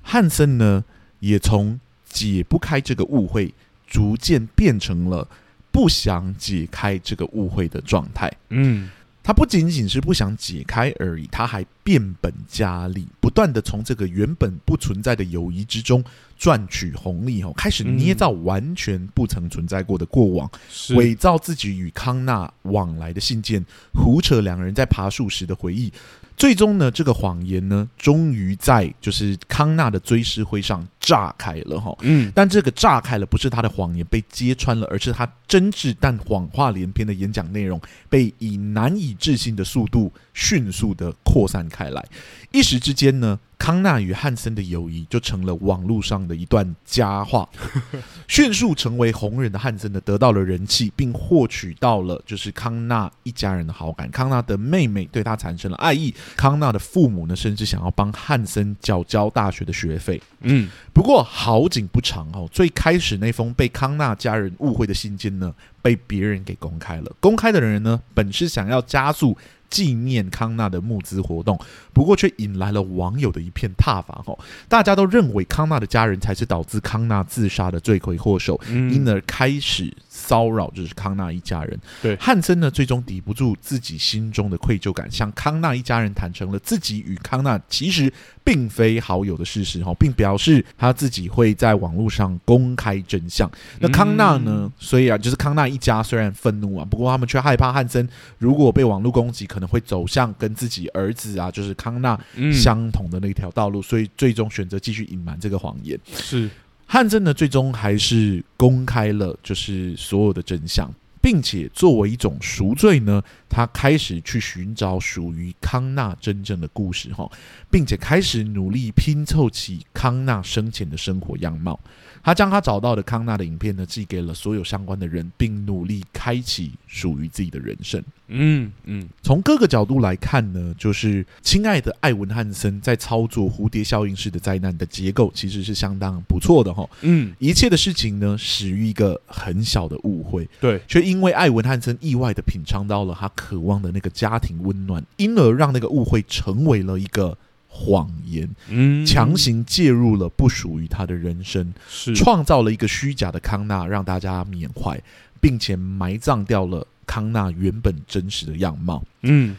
[0.00, 0.84] 汉森呢
[1.18, 3.52] 也从解不开这个误会，
[3.86, 5.28] 逐渐变成了
[5.70, 8.32] 不想解开这个误会的状态。
[8.48, 8.90] 嗯，
[9.22, 16.02] 他不仅仅是不想解开而已，他还变本加厉，不断的从这个原本不存在的友谊之中
[16.38, 17.42] 赚取红利。
[17.42, 20.50] 哦，开始捏造完全不曾存在过的过往，
[20.96, 25.92] 伪造自己与康纳往来的信件，胡扯两人在爬树时的回忆。
[26.38, 31.92] 最终呢，这个谎言呢，终于在就是康纳的追思会上炸开了哈。
[32.02, 42.06] 嗯，但这个炸开了，不是他的谎言被揭穿了，而是他真挚但谎话连篇的演讲内容被以难以置信的速度迅速的扩散开来。
[42.52, 47.48] 一时之间呢，康纳与汉森的友谊就成了网络上的一段佳话。
[48.28, 54.10] 迅速成为红人的汉森呢，得到了人气，并获取到了就是康纳一家人的好感。
[54.10, 56.14] 康纳的妹妹对他产生了爱意。
[56.36, 60.22] 康纳的父母呢，甚至想要帮汉森缴交大学的学费。
[60.40, 67.12] 嗯，不过好景不长哦，最开始那封被康纳家人误会的信件呢，被别人给公开了。
[67.18, 69.36] 公开的人呢，本是想要加速。
[69.70, 71.58] 纪念康纳的募资活动，
[71.92, 74.22] 不过却引来了网友的一片挞伐。
[74.24, 81.78] 吼，大家都认为康纳的家人才是导致康纳自杀的罪魁祸首，嗯、因而开始骚扰，就是康纳一家人。
[82.02, 89.84] 对，汉森呢，最终抵不住自己心中的愧疚感，向康纳一家人坦诚了自己与康纳其实并非好友的事实。
[89.84, 93.48] 哈，并表示他自己会在网络上公开真相。
[93.78, 94.70] 那康纳呢？
[94.78, 98.06] 虽然就是康纳一家虽然愤怒啊，不过他们却害怕汉森
[98.38, 102.18] 如果被网络攻击，可能会走向跟自己儿子啊，就是康纳
[102.52, 105.98] 相同的那条道路，所以最终选择继续隐瞒这个谎言。
[106.12, 106.50] 是
[106.90, 117.30] 汉森呢，最终还是公开了就是所有的真相，并且作为一种赎罪呢，他开始去寻找属于康纳真正的故事哈，
[117.70, 121.78] 并且开始努力拼凑起康纳生前的生活样貌。
[122.22, 128.02] 他将他找到的康纳的影片呢，寄给了所有相关的人，并努力开启属于自己的人生。
[128.30, 136.88] 嗯嗯，从各个角度来看呢，就是亲爱的艾文汉森在操作蝴蝶效应式的灾难的结构，其实是相当不错的哈。
[137.00, 147.36] 嗯，一切的事情呢，始于一个很小的误会，对，却因为艾文汉森意外的品尝到了他渴望的那个家庭温暖，因而让那个误会成为了一个。
[147.78, 155.00] 谎言，嗯，强行介入了不属于他的人生，是创造了一个虚假的康纳，让大家缅怀，
[155.40, 159.04] 并且埋葬掉了康纳原本真实的样貌。
[159.22, 159.56] 嗯，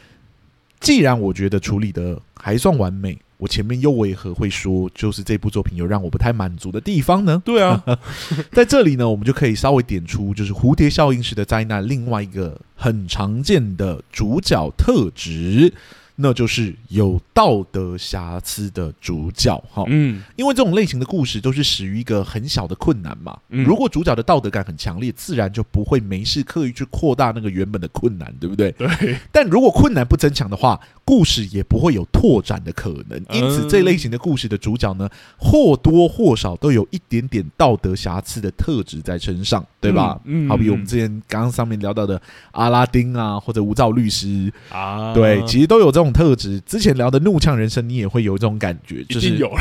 [0.82, 7.42] 既然我觉得处理的还算完美，我前面又为何会说，就是这部作品有让我不太满足的地方呢？
[7.46, 7.82] 对啊，
[8.52, 15.74] 在这里呢，我们就可以稍微点出，就是蝴蝶效应式的灾难，另外一个很常见的主角特质。
[16.22, 28.70] 那就是有道德瑕疵的主角哈，嗯，因为这种类型的故事都是始于一个很小的困难嘛，嗯，如果主角的道德感很强烈，自然就不会没事刻意去扩大那个原本的困难，对不对？
[28.74, 29.18] 对。
[29.32, 33.18] 但如果困难不增强的话，故事也不会有拓展的可能。
[33.32, 40.20] 因此，这类型的故事的主角呢，或多或少都有一点点道德瑕疵的特质在身上，对吧？
[40.26, 46.09] 嗯，嗯，好比我们之前刚刚上面聊到的阿拉丁啊，或者无照律师啊，对，其实都有这种。
[46.12, 49.52] 特质之前聊的怒呛人生，你也会有这种感觉，就是有，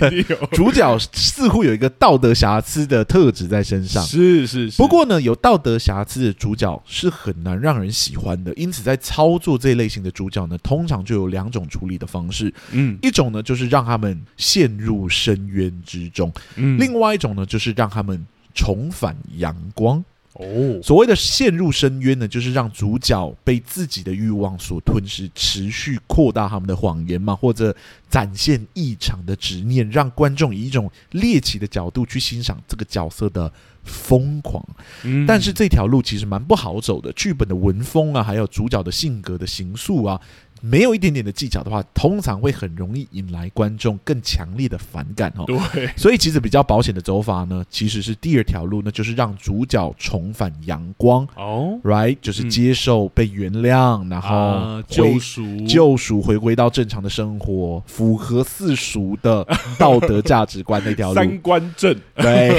[0.52, 4.02] 主角似乎有一个道德瑕疵的特质在身上。
[4.04, 4.76] 是是是。
[4.76, 12.52] 不过呢，有道德瑕疵的主角是很难让人喜欢的，因此在操作这一类型的主角呢，通常就有两种处理的方式。
[12.72, 20.04] 嗯，一种呢就是让他们陷入深渊之中，嗯，另外一种呢就是让他们重返阳光。
[20.38, 27.74] 哦，所谓的陷入深渊呢，就是让主角被自己的欲望所吞噬，持续扩大他们的谎言嘛，或者
[28.08, 34.64] 展现异常的执念，让观众以一种猎奇的角度去欣赏这个角色的疯狂。
[35.02, 40.20] 嗯，但是这条路其实蛮不好走的，剧本的文风啊，还有主角的性格的形塑啊。
[40.60, 45.44] 没有一点点的技巧的话，通常会很容易引来观众更强烈的反感哦。
[45.46, 59.46] 对，所以其实比较保险的走法呢，其实是第二条路，那就是让主角重返阳光哦，right，就是接受被原谅，嗯、然后救赎，救赎回归到正常的生活，符合世俗的
[59.78, 61.14] 道德价值观那条路。
[61.18, 62.58] 三观正，对。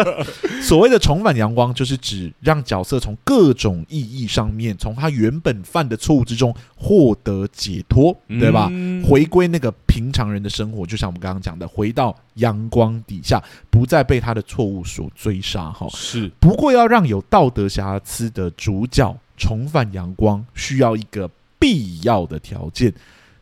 [0.62, 7.46] 所谓的重返阳光，就是指让角色从各种意义上面，从他原本犯的错误之中获得。
[7.52, 8.68] 解脱，对吧？
[8.70, 15.70] 嗯、回归那个平常人的生活，就像我们刚刚讲的，回到阳光底下，不再被他的错误所追杀。
[15.70, 16.30] 哈，是。
[16.40, 22.94] 不过，要让有道德瑕疵的主角重返阳光，需要一个必要的条件，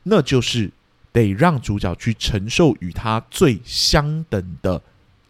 [0.02, 0.70] 那就是
[1.12, 4.80] 得让主角去承受与他最相等的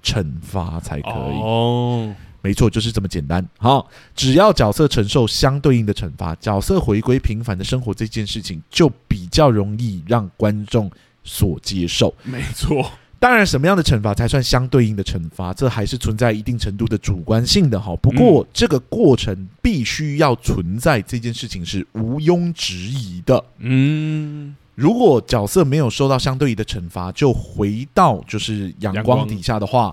[0.03, 1.40] 惩罚才可以。
[1.42, 2.14] 哦。
[2.40, 3.44] 没错，就是这么简单。
[3.59, 10.90] 好，只要角色承受相对应的惩罚，角色回归平凡的生活这件事情就比较容易让观众
[11.24, 12.14] 所接受。
[12.22, 17.79] 没错，当然，什么样的惩罚才算相对应的惩罚，这还是存在一定程度的主观性的。
[17.81, 23.44] 哈，不过这个过程必须要存在，这件事情是毋庸置疑的。
[23.59, 24.55] 嗯。
[24.77, 29.92] 如果角色没有受到相对应的惩罚，就回到就是阳光底下的话。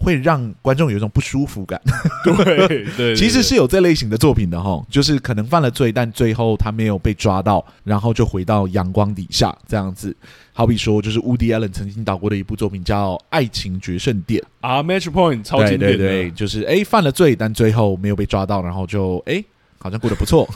[0.00, 1.80] 会让观众有一种不舒服感，
[2.24, 10.16] 对对，其实是有这类型的作品的哈，就是可能犯了罪，但最后他没有被抓到，然后就回到阳光底下这样子。
[10.52, 19.44] 好比说，就是 Woody Allen 曾经导过的一部作品叫《爱情决胜点》啊，Match Point 超经典的，对对对，就是哎犯了罪，但最后没有被抓到，然后就哎。
[19.80, 20.48] 好像过得不错，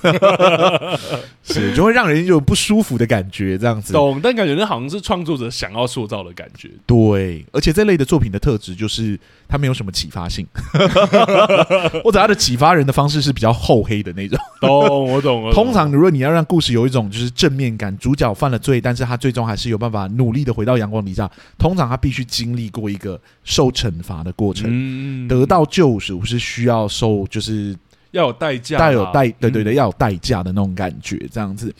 [1.45, 3.93] 是就会让人有不舒服的感觉，这样子。
[3.93, 6.69] 懂，但感觉那好像是创作者想要塑造的感觉。
[6.87, 10.45] 对，而且这类的作品的特质就是它没有什么启发性，
[12.03, 14.37] 或者它的启发人的方式是比较厚黑的那种。
[14.61, 15.53] 懂，我懂了。
[15.53, 21.31] 通常如果你要让故事有一种就是正面感，主角犯了罪，但是他最终还是有办法努力的回到阳光底下。
[21.57, 27.77] 通常他必须经历过一个受惩罚的过程，嗯、得到救赎是需要受就是。
[28.13, 31.75] 要有代价，带有代，对对对，要有代价的那种感觉，这样子。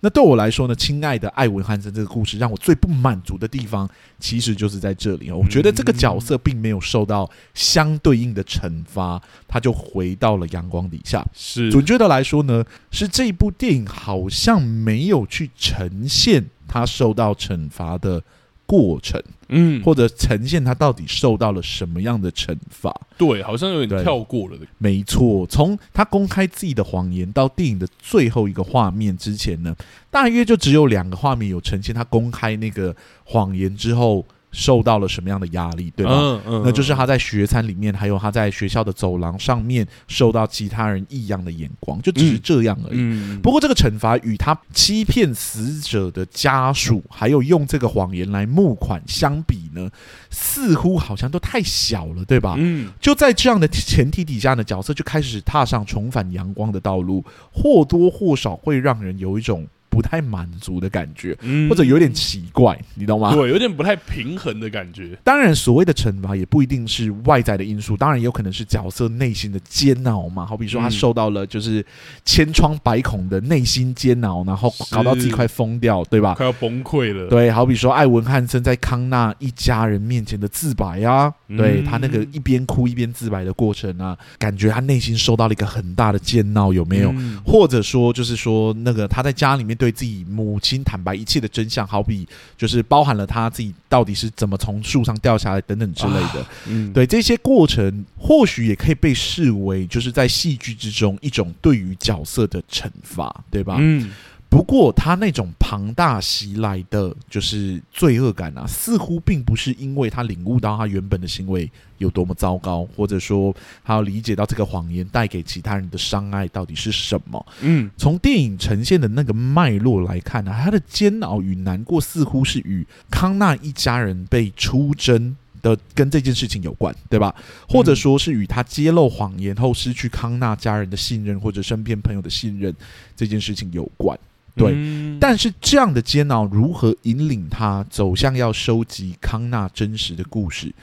[0.00, 3.88] 那对我来说呢，亲爱的艾文汉森这个故事让我最不满足的地方，
[4.20, 5.30] 其实就是在这里。
[5.32, 11.26] 我觉得这个角色并没有受到相对应的惩罚，他就回到了阳光底下。
[11.34, 18.22] 是，准确的来说呢，是这一部电影好像没有去呈现他受到惩罚的
[18.68, 22.94] 过程，嗯，或者呈现他到底受到了什么样的惩罚？
[23.16, 24.58] 对，好像有点跳过了。
[24.76, 29.74] 没错，从他公开自己的谎言到电影的最后一个画面之前呢，
[30.10, 34.24] 大约就只有两个画面有呈现他公开那个谎言之后。
[34.50, 36.12] 受到了什么样的压力，对吧？
[36.14, 42.98] 嗯嗯，那就是他在学餐里面，还有他在学校的走廊上面受到其他人异样的眼光，就只是这样而已。
[42.98, 49.90] 嗯嗯、不过这个惩罚与他欺骗死者的家属，还有用这个谎言来募款相比呢，
[50.30, 52.54] 似乎好像都太小了，对吧？
[52.58, 59.66] 嗯，就在这样的前提底下呢，角色就开始踏上重返阳光的道路，或多或少会让人有一种。
[59.98, 61.36] 不太满足的感觉，
[61.68, 63.34] 或者有点奇怪，你懂吗？
[63.34, 65.18] 对，有点不太平衡的感觉。
[65.24, 70.46] 当然，所谓的惩罚也不一定是外在的因素，当然也有可能是角色内心的煎熬嘛。
[70.46, 71.84] 好比说，他受到了就是
[72.24, 76.34] 千疮百孔的内心煎熬，然后搞到自己快疯掉，对吧？
[76.34, 77.28] 快要崩溃了。
[77.28, 87.12] 对，好比说艾文汉森在康纳一家人面前的自白啊，对他那个一边哭一边自白的过程啊，感觉他内心受到了一个很大的煎熬，有没有？
[87.44, 89.88] 或者说，就是说那个他在家里面对。
[89.88, 96.40] 对自己母亲坦白一切的真相，好比就是包含了他自己到底是怎么从树上掉下来等等之类的。
[96.40, 103.76] 啊、嗯，对这些过程，或许也可以被视为就是在戏剧之中一种对于角色的惩罚，对吧？
[103.78, 104.10] 嗯。
[104.50, 117.46] 不过，他那种庞大袭来的就是罪恶感啊，似乎并不是因为他领悟到他原本的行为有多么糟糕，或者说他要理解到这个谎言带给其他人的伤害到底是什么。
[117.60, 127.34] 嗯，从电影呈现的那个脉络来看呢，他的煎熬与难过似乎是与康纳一家人被出征的跟这件事情有关，对吧？
[127.68, 132.74] 或者说是与他揭露谎言后失去康纳家人的信任或者身边朋友的信任
[133.14, 134.18] 这件事情有关。
[134.58, 140.74] 对，但是这样的煎熬如何引领他走向要收集康纳真实的故事，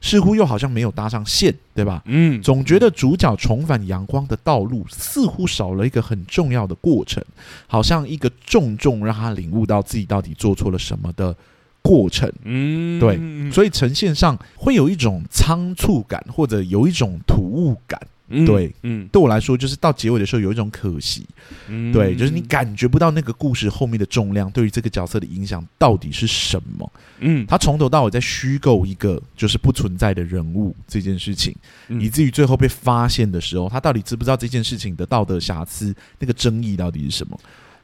[0.00, 2.02] 似乎又好像没有搭上线，对吧？
[2.06, 7.22] 嗯，总觉得主角重返阳光的道路似乎少了一个很重要的过程，
[7.66, 11.34] 好像一个重重让他领悟到自己到底做错了什么的
[11.82, 12.30] 过程。
[12.44, 13.18] 嗯，对，
[13.52, 18.00] 所以呈现上会有一种仓促感，或者有一种突兀感。
[18.30, 21.26] 嗯、对，嗯，对我来说，就是到结尾的时候有一种可惜，
[21.68, 31.54] 嗯，对，就是你感觉不到那个故事后面的重量对于这个角色的影响到底是什么，嗯，他从头到尾在虚构一个就是不存在的人物这件事情，
[31.88, 37.38] 嗯、以至于最后被发现的时候，他到底知不知道这件事情的道德瑕疵，那个争议到底是什么？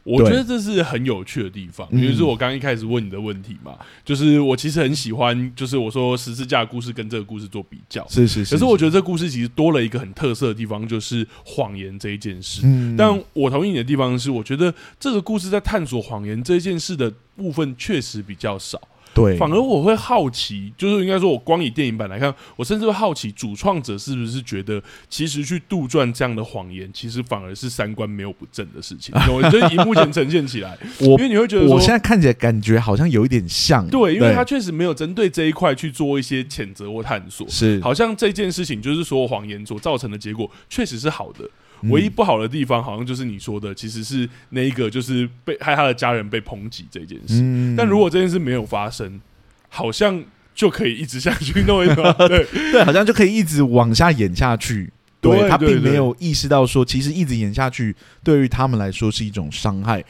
[0.07, 8.55] 我觉得这是很有趣的地方，比如说我刚一开始问你的问题嘛，就是我其实很喜欢，就是我说十字架故事跟这个故事做比较，是是是。
[8.55, 12.63] 可是我觉得这个故事其实多了一个很特色的地方，就是谎言这一件事。
[12.97, 18.81] 但我同意你的地方是，我觉得这个故事在探索谎言这件事的部分确实比较少。
[19.17, 29.15] 对，反而我会好奇，就是应该说，我光以电影版来看，我甚至会好奇，主创者是不是觉得，其实去杜撰这样的谎言，其实反而是三观没有不正的事情。
[29.33, 41.49] 我觉得以目前呈现起来，我因为你会觉得，我现在看起来感觉好像有一点像，对，因为他确实没有针对这一块去做一些谴责或探索，是，好像这件事情就是说谎言所造成的结果确实是好的。
[41.85, 47.41] 唯一不好的地方，好像就是你说的，其实是那一个，就是被害他的家人被抨击这件事。
[47.43, 49.21] 嗯、但如果这件事没有发生，
[49.69, 50.23] 好像
[50.55, 54.93] 就可以一直下去弄一弄， 对对，好像就可以一直往下演下去。
[55.21, 60.05] 对，对他并没有意识到说，其实一直演下去对于他们来说是一种伤害。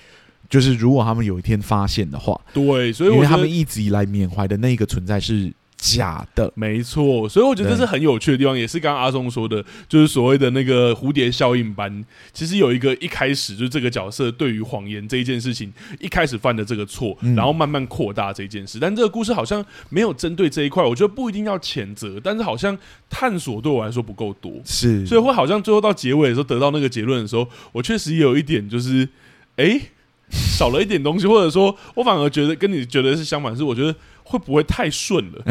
[0.49, 5.53] 就是如果他们有一天发现的话，对，所以我因为他们一直以来缅怀的那个存在是。
[5.79, 12.05] 假的，没错，所以我觉得这是很有趣的地方，也是刚刚阿松说的，就是所谓的那个蝴蝶效应般。
[12.33, 15.71] 其实有一个一开始就是这个角色对于谎言这一件事情
[16.01, 18.79] 一开始犯的这个错，嗯、然后慢慢扩大这件事。
[18.81, 22.77] 但这个故事好像没有针对这一块，我觉得不一定要谴责，但是好像
[23.11, 29.07] 探索对我来说不够多，是，所以会好像最后到结尾的时候得到那个结论的时候，我确实也有一点就是，
[29.57, 29.83] 哎、欸，
[30.31, 33.95] 少了一点东西，或者说我反而觉得跟你觉得是相反，是我觉得。
[34.29, 35.45] 会不会太顺了？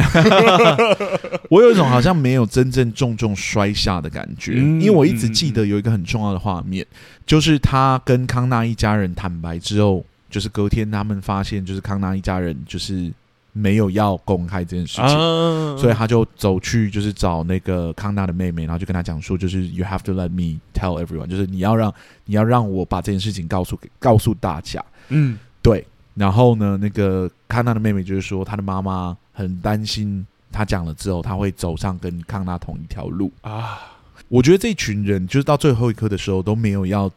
[1.50, 6.96] 我有一种好像没有真正重重摔下的感觉，嗯、因为我一直记得有一个很重要的画面，嗯、
[7.26, 13.10] 就是他跟康纳一家人坦白之后，就是隔天他们发现，就是康纳一家人就是
[13.54, 21.94] 没有要公开这件事情，啊、所以他就走去就是找那个康纳的妹妹，然后就跟他讲说，就是 You have to let me tell everyone，就是你要让
[22.26, 25.88] 你要让我把这件事情告诉给告诉大家，嗯，对。
[26.16, 33.80] 然后呢，那个康纳的妹妹就是说，她的妈妈很担心，她讲了之后，她会走上跟康纳同一条路啊。
[34.28, 37.12] 我觉得这群人就是到最后一刻的时候都没有要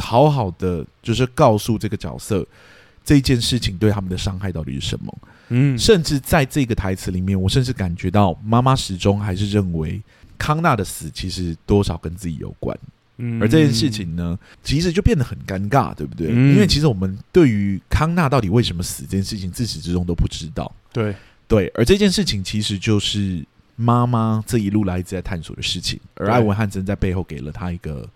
[0.00, 2.44] 好好的，就是告诉这个角色
[3.04, 5.18] 这件事情对他们的伤害到底是什么。
[5.50, 10.02] 嗯，甚至在这个台词里面，我甚至感觉到妈妈始终还是认为
[10.36, 12.76] 康纳的死其实多少跟自己有关。
[13.40, 16.28] 而这件事情呢，其实就变得很尴尬，对不对？
[16.30, 20.72] 嗯、因为其实我们对于康纳到底为什么死这件事情，自始至终都不知道。
[20.92, 21.14] 对
[21.48, 23.44] 对，而这件事情其实就是
[23.74, 28.08] 妈妈这一路来一直在探索的事情，而艾文汉森在背后给了他一个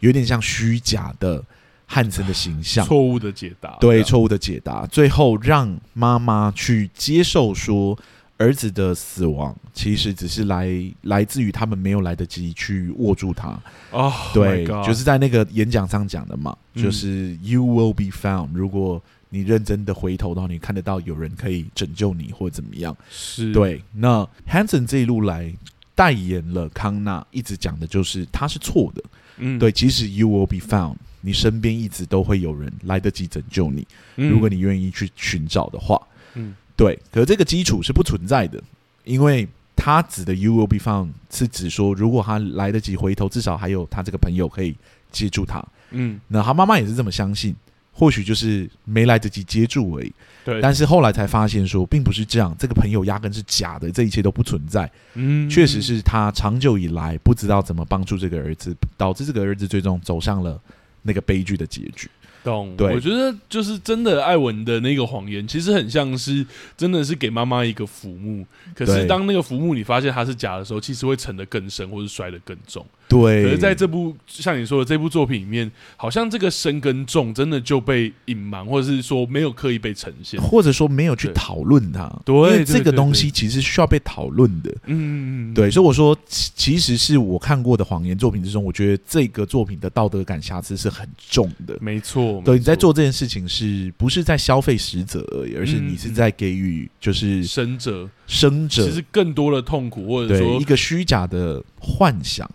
[0.00, 1.44] 有点像虚假的
[1.86, 7.98] 汉森的形象，错误的解答，对，错误的解答，最后让妈妈去接受说。
[8.38, 10.70] 儿子的死亡其实只是来
[11.02, 13.48] 来自于他们没有来得及去握住他。
[13.90, 18.50] 哦，oh, 对就是在那个演讲上讲的嘛，嗯、就是 You will be found。
[18.54, 22.96] 如果你认真的回头的话，你看得到有人可以拯救你或者怎么样。
[23.10, 23.82] 是对。
[23.92, 25.52] 那 Hanson 这一路来
[25.96, 29.02] 代言了康纳，一直讲的就是他是错的。
[29.38, 33.84] 嗯，对，即使 You will be found，你身边一直都会有人来得及拯救你。
[34.14, 36.00] 嗯、如果你愿意去寻找的话，
[36.34, 36.54] 嗯。
[36.78, 38.62] 对，可是这个基础是不存在的，
[39.02, 44.76] 因为他指的 “you will be found” 是指说，如果他来得及回头，至少还有他这个朋友可以
[45.10, 45.60] 接住他。
[45.90, 47.52] 嗯，那他妈妈也是这么相信，
[47.92, 50.12] 或许就是没来得及接住而已。
[50.44, 54.88] 对，但是后来才发现说，并不是这样，这个朋友压根是假的，这一切都不存在。
[55.14, 60.60] 嗯，确实是他长久以来不知道怎么帮助这个儿子，导致这个儿子最终走上了
[61.02, 62.08] 那个悲剧的结局。
[62.48, 66.44] 懂，对，我觉得就是真的，艾文的那个谎言，其实很像是
[66.76, 68.44] 真的是给妈妈一个浮木。
[68.74, 72.84] 可是当那个浮木你发现它是假的时候，其实会沉得更深，或是摔得更重。
[73.08, 82.06] 对，可是在这部像你说的这部作品里面，好像这个深跟重真的就被隐瞒，或者是说没有刻意被呈现，或者说没有去讨论它。
[82.24, 84.74] 对，因为这个东西其实需要被讨论的。
[84.86, 85.70] 嗯，对。
[85.70, 91.78] 所以我说，其实是我看过的谎言作品之中，我觉得这个作品的道德感瑕疵是很重的。
[91.80, 95.54] 没错，对，你在做这件事情，是不是在消费死者而已？
[95.56, 102.48] 而是你是在给予，就是生者，生者其实更多的痛苦，或者说一个虚假的幻想。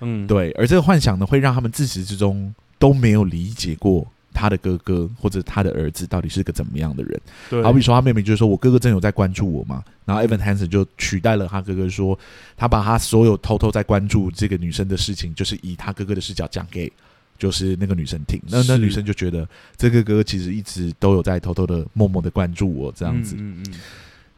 [0.00, 7.20] 嗯，对，而这个幻想呢，会让他们自始至终都没有理解过他的哥哥或者他的儿子到底是个怎么样的人。
[7.50, 9.82] 对，好比说他妹妹就是说我哥哥真有在关注我吗？
[10.04, 12.16] 然后 Evan Hansen 就取代了他哥哥说，
[12.56, 16.90] 他把他所有偷偷在关注这个女生的事情，就是以他哥哥的视角讲给
[17.38, 18.40] 就是那个女生听。
[18.48, 23.36] 那那女生就觉得这个哥哥其实一直都有在偷偷的、默默的关注我这样子。
[23.38, 23.64] 嗯嗯。
[23.70, 23.80] 嗯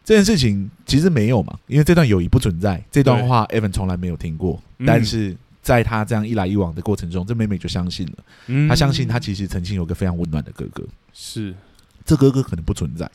[0.05, 5.37] 这件事情其实没有嘛，因为这段友谊不存在，这段话 Evan 从来没有听过，但是。
[5.63, 8.13] 在他这样一来一往的过程中，这妹妹就相信了。
[8.47, 10.83] 嗯，她相信她其实曾经有个非常温暖的哥哥。
[11.13, 11.55] 是，
[12.03, 13.09] 这哥哥可能不存在。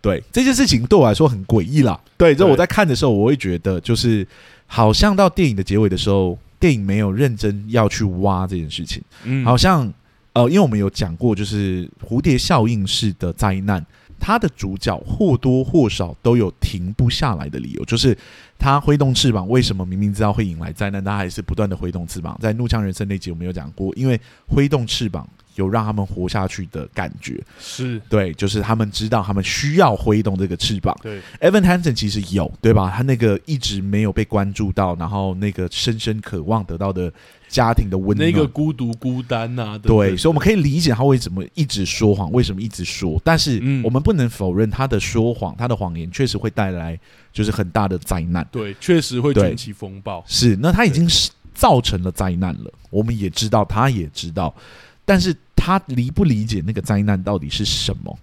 [0.00, 1.98] 对，这件事情对我来说很诡异啦。
[2.16, 4.26] 对，就我在看的时候，我会觉得就是
[4.66, 9.02] 好像到电影的结尾的时候，电影没有认真要去挖这件事情。
[9.24, 9.92] 嗯，好像
[10.32, 13.84] 呃，因为我们有讲过，就是蝴蝶效应式的灾难。
[14.20, 18.18] 它的主角或多或少都有停不下来的理由，就是
[18.58, 22.36] 他挥动翅膀，为什么明明知道会引来灾难，他还是不断的挥动翅膀？
[22.42, 25.24] 在《怒呛人生》那集我们有讲过，因为挥动翅膀
[25.58, 30.96] 有让他们活下去的感觉，是对，就是他们知道他们需要挥动这个翅膀。
[31.02, 32.90] 对，Evan Hansen 其实有，对吧？
[32.94, 37.12] 他那个一直没有被关注到，然后那个深深渴望得到的。
[37.48, 43.18] 家庭的温暖，那个孤独孤单呐、啊，对，对，所以我们可以理解他为什么一直说谎，为什么一直说。
[43.24, 47.00] 但是我们不能否认他的说谎，他的谎言确实会带来
[47.32, 48.46] 就是很大的灾难。
[48.52, 50.22] 对，确实会卷起风暴。
[50.26, 54.54] 是，那他已经是造成了灾难了，我们也知道，他也知道。
[55.06, 58.16] 但是他理不理解那个灾难到底是什么？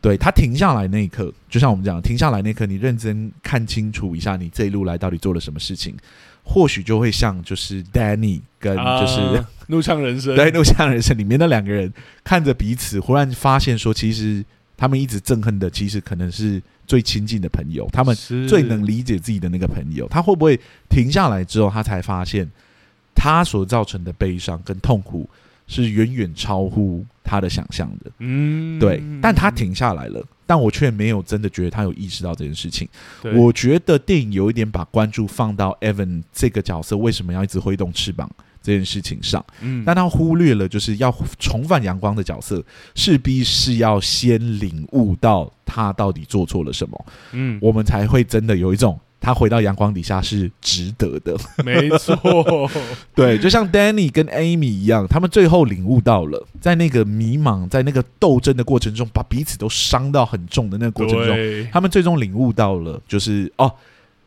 [0.00, 5.96] 对，他停下来那一刻，就像我们讲，停下来那一刻，你认真看清楚一下，你这一路来到底做了什么事情，
[6.44, 14.44] 或许就会像就是 Danny 跟就是、啊、怒呛人生， 对，怒呛人生里面那两个人看着彼此，忽然发现说，其实
[14.76, 18.14] 他们一直憎恨的，其实可能是最亲近的朋友，他们
[18.46, 22.48] 最能理解自己的那个朋友，他会不会停下来之后，他才发现
[23.12, 25.28] 他所造成的悲伤跟痛苦。
[25.66, 32.88] 是远远超乎他的想象的，嗯，对，但他停下来了，但我却没有真的觉得他有意识到这件事情。
[33.34, 38.30] 我觉得电影有一点把关注放到 Evan 这个角色为什么要一直挥动翅膀
[38.62, 42.64] 这件事情上，嗯，但他忽略了就是要重返阳光的角色
[42.94, 48.98] 势必是要先领悟到他到底做错了什么，嗯，我们才会真的有一种。
[49.20, 52.70] 他回到阳光底下是值得的， 没错，
[53.14, 61.36] 对，就像 Danny 跟 Amy 一样，他们最后领悟到了，在那个迷茫、在那个斗争的过程中，把彼此都伤到很重的那个过程中，
[61.72, 63.72] 他们最终领悟到了，就是哦，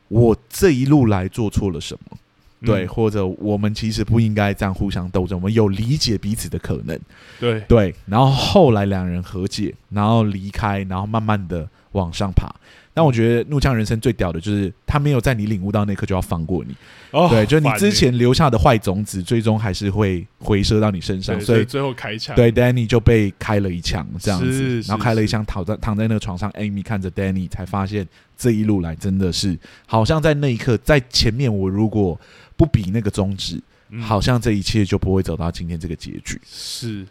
[0.09, 2.17] 我这一路来做错了什么，
[2.65, 6.99] 对，或者我们其实不应该这样互相斗争，我们有理解彼此的可能，
[7.39, 7.61] 对。
[7.69, 12.53] 对，然后后来两人和解，然后离开，然后慢慢的往上爬。
[12.91, 16.75] 但我觉得《怒呛人生》最屌的就是他没有在你领悟到那刻就要放过你，
[17.11, 28.05] 哦、对，就是你之前留下的坏种子，最终还是会回射到你身上，所以最后开枪，对，Danny 就被开了一枪，这样子，然后开了一枪，躺在躺在那个床上，Amy 看着 Danny 才发现
[28.37, 32.19] 这一路来真的是好像在那一刻，在前面我如果
[32.57, 33.61] 不比那个宗旨，
[33.91, 36.41] 嗯、好像这一切就不会走到今天这个结局。
[36.45, 37.05] 是。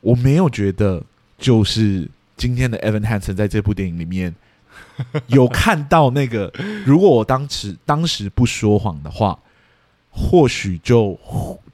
[0.00, 1.02] 我没有觉得，
[1.38, 2.08] 就是
[2.42, 4.34] 今天的 Evan Hansen 在这部电影里面。
[5.28, 6.52] 有看到那个，
[6.84, 9.38] 如果我当时当时不说谎的话，
[10.10, 11.16] 或许就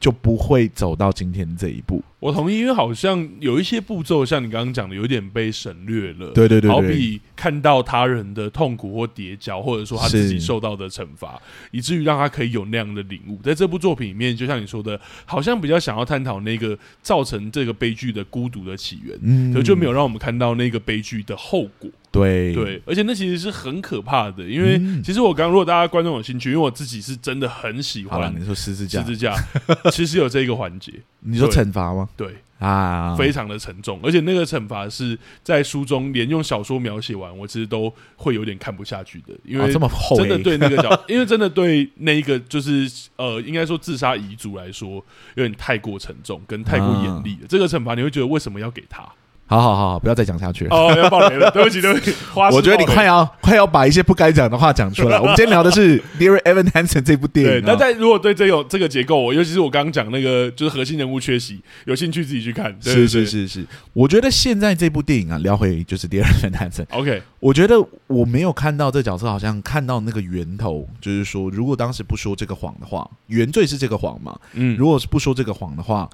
[0.00, 2.02] 就不会走到今天这一步。
[2.20, 6.32] 我同意，因为好像有一些步骤，像你刚刚讲的，有点被省略了。
[6.32, 11.40] 对对对，对，好比看到他人的痛苦或跌跤，或者说他自己受到的惩罚，
[11.70, 13.38] 以至于让他可以有那样的领悟。
[13.44, 21.88] 在这部作品里面，就像你说的，好像比较想要探讨那个造成这个悲剧的孤独的起源，嗯，可就没有让我们看到那个悲剧的后果。
[22.10, 28.34] 对对，而且那其实是很可怕的，因为其实我刚，如果大家观众有兴趣，因为我自己是真的很喜欢。
[28.36, 29.36] 你说十字架，十字架
[29.90, 30.92] 其实有这个环节。
[31.20, 32.08] 你说惩罚吗？
[32.16, 45.04] 对啊，非常的沉重，而且那个惩罚是在书中连用小说描写完，我其实都会有点看不下去的，因为这么厚，真的对那个小， 因为真的对那一个就是呃，应该说自杀遗嘱来说，
[45.36, 47.46] 有点太过沉重跟太过严厉了。
[47.48, 49.08] 这个惩罚你会觉得为什么要给他？
[49.48, 50.76] 好好好，不要再讲下去了。
[50.76, 52.14] 哦，要爆雷了，对不起，对不起。
[52.52, 55.16] 我觉得你快要快要把一些不该讲的话讲出来。
[55.20, 57.52] 我们今天聊的是《Dear Evan Hansen》这部电影。
[57.52, 62.76] 对，那在如果对这有这个结构，尤其是我刚刚讲那个就是核心人物缺席，有兴趣自己去看。
[62.82, 66.84] 是是是是，我觉得现在这部电影啊，聊回就是《Dear Evan Hansen》。
[66.90, 67.76] OK，我觉得
[68.06, 74.38] 我没有看到这角色，好像看到那个源头，就是说，如果当时不说这个谎的话，原罪是这个谎嘛？
[74.52, 76.06] 嗯，如果是不说这个谎的话。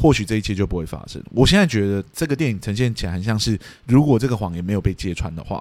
[0.00, 1.20] 或许这一切就不会发生。
[1.30, 5.60] 我现在觉得这个电影呈现起来很像是，如果这个谎言没有被揭穿的话，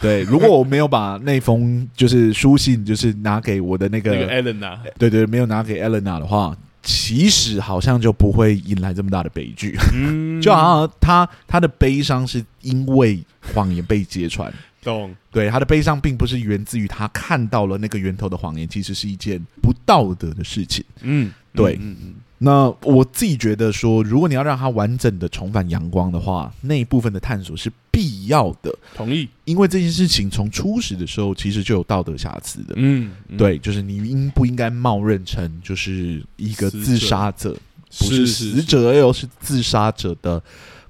[0.00, 9.76] 对， 如果我没有把那封就是书信，就是拿给我的那个那个 Elena，对对，没有拿给 Elena 的话，其实好像就不会引来这么大的悲剧。
[9.92, 13.22] 嗯， 就好像他他的悲伤是因为
[13.52, 14.50] 谎言被揭穿，
[14.82, 15.14] 懂？
[15.30, 20.82] 对，他的悲伤并不是源自于他看到了那个源头的谎言，其实是一件不道德的事情。
[21.02, 22.14] 嗯，对，嗯嗯。
[22.38, 28.70] 那我自己觉得说，如果你要让他完整的重返阳光的话，那一部分的探索是必要的。
[28.94, 32.74] 同意，因为这件事情从初始的时候其实就有道德瑕疵的。
[32.76, 37.60] 嗯，嗯对，就是你应不应该冒认成就是一个自杀者，者
[38.00, 40.42] 不是死者，而又是自杀者的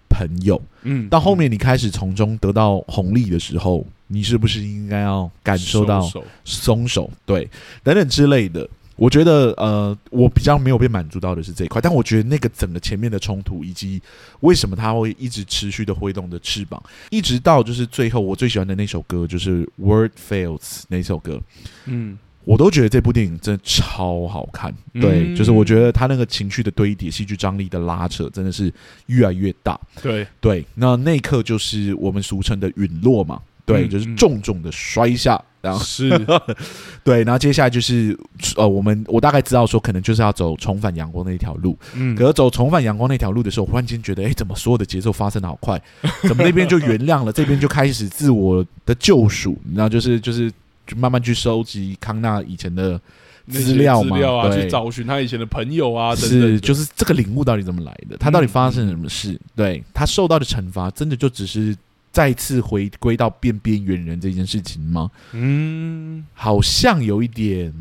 [0.09, 0.61] 朋友。
[0.83, 6.11] 嗯，到后面你开始从中得到红利的时候，你是不是应该要感受到，
[6.45, 7.09] 松手？
[7.25, 7.49] 对，
[7.85, 8.69] 等等之类的。
[8.97, 14.01] 我觉得，呃，我比较没有被满足到的是这一块，但我觉得那个整个前面的冲突，以及
[14.41, 21.41] 为什么他会一直持续的挥动着翅膀，一直到就是最后，我最喜欢的那首歌就是《Word Fails》那首歌，
[21.85, 28.73] 嗯，我都觉得这部电影真的超好看，对，嗯、就是我觉得他那个情绪的堆叠、戏剧张力的拉扯，真的是
[29.07, 30.27] 越来越大，对。
[30.41, 33.43] 对，那那一刻就是我们俗称的陨落嘛。
[33.67, 36.09] 对，就是重重的摔下，嗯、然后是，
[37.03, 38.17] 对，然后接下来就是
[38.57, 41.77] 呃，我们我大概知道说，可能就是要走重返阳光那一条路。
[41.95, 45.83] 嗯，可是走重返阳光那条路的时候，忽然间觉得，哎，怎么所有的节奏发生的好快？
[46.23, 49.59] 怎么那边就原谅了， 这边就开始自我的救赎？
[49.65, 50.49] 你知道，就是就是
[50.87, 53.01] 就慢慢去收集康纳以前的
[53.49, 58.17] 资料嘛，资料啊，对去找寻他以前的朋友啊，等等是就是这个领悟到底怎么来的？
[58.17, 59.33] 他到底发生了什么事？
[59.33, 61.77] 嗯、对他受到的惩罚，真的就只是
[62.17, 65.11] 再次回归到变边缘人这件事情吗？
[65.33, 67.75] 嗯，好像有一点。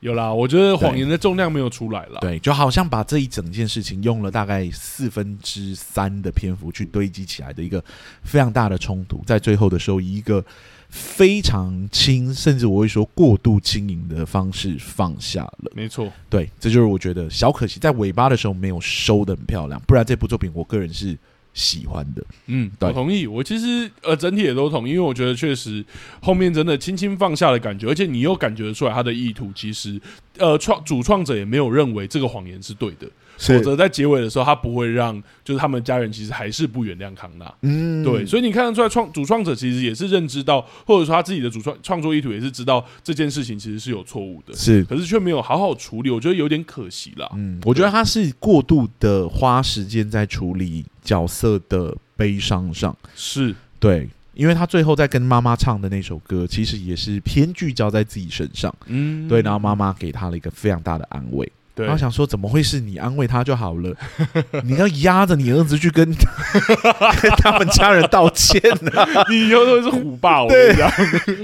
[0.00, 2.18] 有啦，我觉得谎言的重量没有出来了。
[2.22, 7.84] 对，就好像把这一整件事情用了大概四分之三的篇幅去堆积起来的一个
[8.22, 10.42] 非常大的冲突，在最后的时候以一个
[10.88, 15.70] 非常轻，甚至我会说过度轻盈的方式放下了。
[15.74, 21.18] 没错，对，这就是我觉得小可惜，在尾巴的时候没有收的很漂亮，不然这部作品我个人是。
[21.56, 23.26] 喜欢的，嗯，我同意。
[23.26, 25.82] 我其实呃，整体也都同意，因为我觉得确实
[26.20, 29.98] 后面真的轻轻放下的感觉，而且你又感觉得出来他的意图，其实
[30.36, 33.08] 呃，创主创者也没有认为这个谎言是对的。
[33.38, 37.54] 否则在结尾的时候，他不会让，就是他们家人其实还是不原谅康纳。
[37.62, 47.30] 嗯，对，所以你看得出来，创主创者其实也是认知到，或者说他自己的主创创作意图也是知道这件事情其实是有错误的，是，可是却没有好好处理，我觉得有点可惜啦。
[47.34, 58.74] 嗯，我觉得他是过度的花时间在处理角色的悲伤上，是对，因为他最后在跟妈妈唱的那首歌，其实也是偏聚焦在自己身上。
[58.86, 61.50] 嗯，对，然后妈妈给他了一个非常大的安慰。
[61.76, 63.94] 对然后想说，怎么会是你安慰他就好了？
[64.64, 66.04] 你要压着你儿子去跟
[67.20, 68.58] 跟他们家人道歉？
[69.28, 70.90] 你以后都是虎爸，我跟你讲，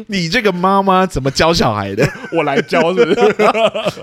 [0.08, 2.08] 你这个妈妈怎么教小孩的？
[2.32, 3.42] 我来教是不是？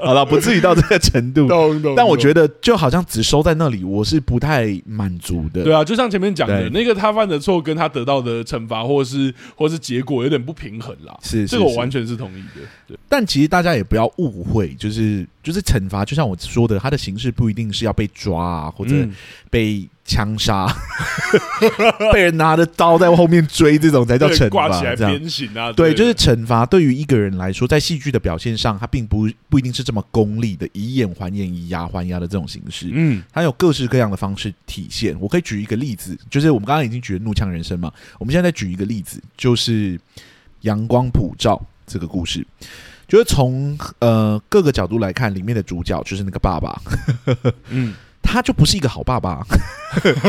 [0.04, 1.48] 好了，不至于到这个程度。
[1.96, 5.64] 但我觉得，就好像只收在那里，我是不太满足的。
[5.64, 11.18] 对啊，就像前面讲的，那个他犯的错跟他得到的惩罚，或是或是结果有点不平衡啦。
[11.24, 12.62] 是，是，是，这个我完全是同意的。
[12.88, 15.26] 对，但其实大家也不要误会，就是。
[15.42, 18.94] 就是惩罚，就像我说的，它的形式不一定是要被抓啊，或者
[19.50, 20.66] 被枪杀，
[21.72, 24.50] 嗯、被人拿着刀在后面追，这种才叫惩罚。
[24.50, 25.72] 挂起来鞭刑啊！
[25.72, 26.66] 对，就是惩罚。
[26.66, 32.90] 对于一个人来说，在戏剧的表现上，它并不不一定是这么功利的，以眼还眼，以牙还牙的这种形式。
[32.92, 35.16] 嗯，它有各式各样的方式体现。
[35.20, 39.98] 我可以举一个例子，就是我们刚刚已经举了《怒呛人生》嘛，我们现在再举一个例子，就是
[40.62, 41.56] 《阳光普照》
[41.88, 42.46] 这个故事。
[43.10, 46.80] 就是从呃各个角度来看，里面的主角就是那个爸爸，
[47.70, 49.46] 嗯， 他就不是一个好爸爸，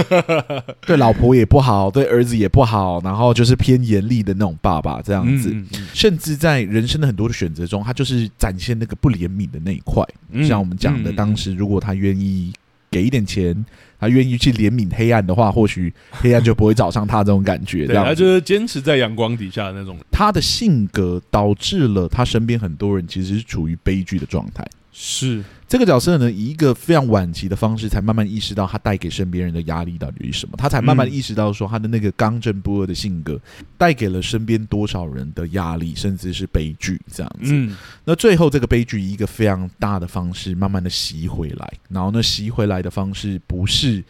[0.86, 12.52] 对老婆也不好，对儿子也不好，然后就是偏严厉的那种爸爸这样子，嗯嗯嗯，甚至在人生的很多的选择中，他就是展现那个不怜悯的那一块，嗯、像我们讲的，当时如果他愿意
[12.90, 13.64] 给一点钱。
[14.00, 17.86] 他愿意去怜悯黑暗的话，或许黑暗就不会找上他这种感觉。
[17.86, 19.98] 对，他就是坚持在阳光底下的那种。
[20.10, 24.66] 他的性格导致了他身边很多人其实是处于悲剧的状态。
[24.92, 30.56] 是这个角色呢，以一个非常晚期的方式，才慢慢意识到他带给身边人的压力到底是什么。
[30.58, 33.40] 他才慢慢意识到说，他的那个刚正不阿的性格，
[33.78, 37.52] 带给了身边多少人的压力，甚至是悲剧这样子。
[37.54, 41.72] 嗯，那最后这个悲剧以一个非常大的方式，慢慢的袭回来。
[41.88, 44.02] 然后呢，袭回来的方式不是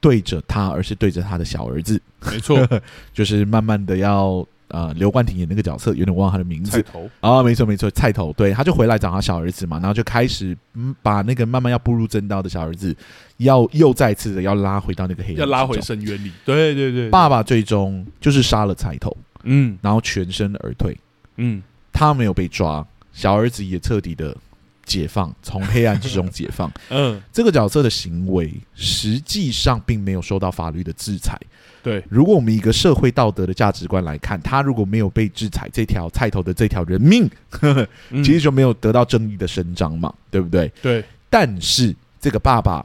[0.00, 2.02] 对着他，而是对着他的小儿子。
[2.28, 2.68] 没错，
[3.14, 4.44] 就是慢慢的要。
[4.68, 6.70] 呃，刘冠廷演那个角色有点忘了他的名字。
[6.72, 12.94] 菜头啊，没错没错，菜头，对，他就回来找他小儿子嘛，然后就开始嗯，把那个慢慢要步入正道的小儿子，
[13.36, 16.32] 要又再次的要拉回到那个黑暗，要拉回深渊里。
[16.44, 20.96] 对对对，爸爸最终就是杀了菜头，嗯，然后全身而退，
[21.36, 21.62] 嗯，
[21.92, 24.36] 他没有被抓，小儿子也彻底的
[24.84, 26.68] 解放，从黑暗之中解放。
[26.90, 31.38] 嗯，这个角色的行为实际上并没有受到法律的制裁。
[31.86, 37.88] 对，如果我们以一个社会道德的价值观来看，他如果没有被制裁，这条菜头的这条人命，呵 呵
[38.24, 40.66] 其实就没有得到正义的伸张嘛，对不对？
[40.82, 41.04] 对。
[41.30, 42.84] 但是这个爸爸，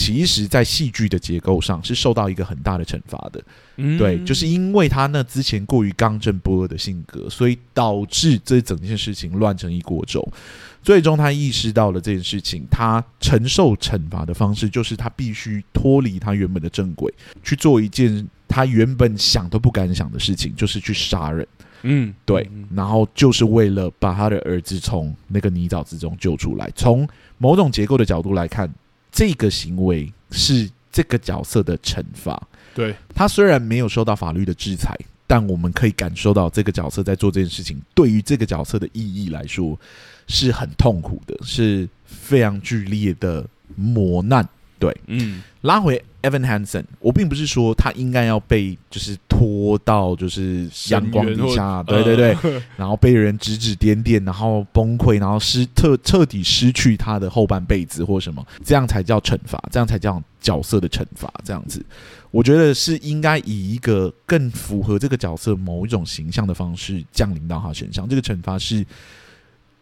[0.00, 3.44] 其实在戏剧的结构上是受到一个很大的惩罚的。
[3.76, 10.26] 嗯，对，就是因为他那之前过于刚正不阿的性格，所以导致这整件事情乱成一锅粥。
[10.82, 21.46] 最终，他意识到了这件事情，他承受惩罚的方式就是他必须脱离他原本的正轨，去做一件他原本想都不敢想的事情，就是去杀人。
[21.82, 26.70] 嗯，对，然后就是为了把他的儿子从那个泥沼之中救出来。
[26.74, 28.72] 从某种结构的角度来看，
[29.12, 32.40] 这个行为是这个角色的惩罚。
[32.74, 34.96] 对，他虽然没有受到法律的制裁。
[35.26, 39.78] 但我们可以感受到，这个角色在做这件事情，对于这个角色的意义来说，
[40.26, 43.46] 是很痛苦的，是非常剧烈的
[43.76, 44.44] 磨难。
[44.76, 61.84] 对，嗯，拉回 Evan Hansen，我并不是说他应该要被就是拖到就是阳光底下，对对对，呃、 然后被人指指点点，然后崩溃，然后失彻彻底失去他的后半辈子或什么，这样才叫惩罚，这样才叫角色的惩罚，这样子。
[62.30, 68.08] 我觉得是应该以一个更符合这个角色某一种形象的方式降临到他身上。
[68.08, 68.86] 这个惩罚是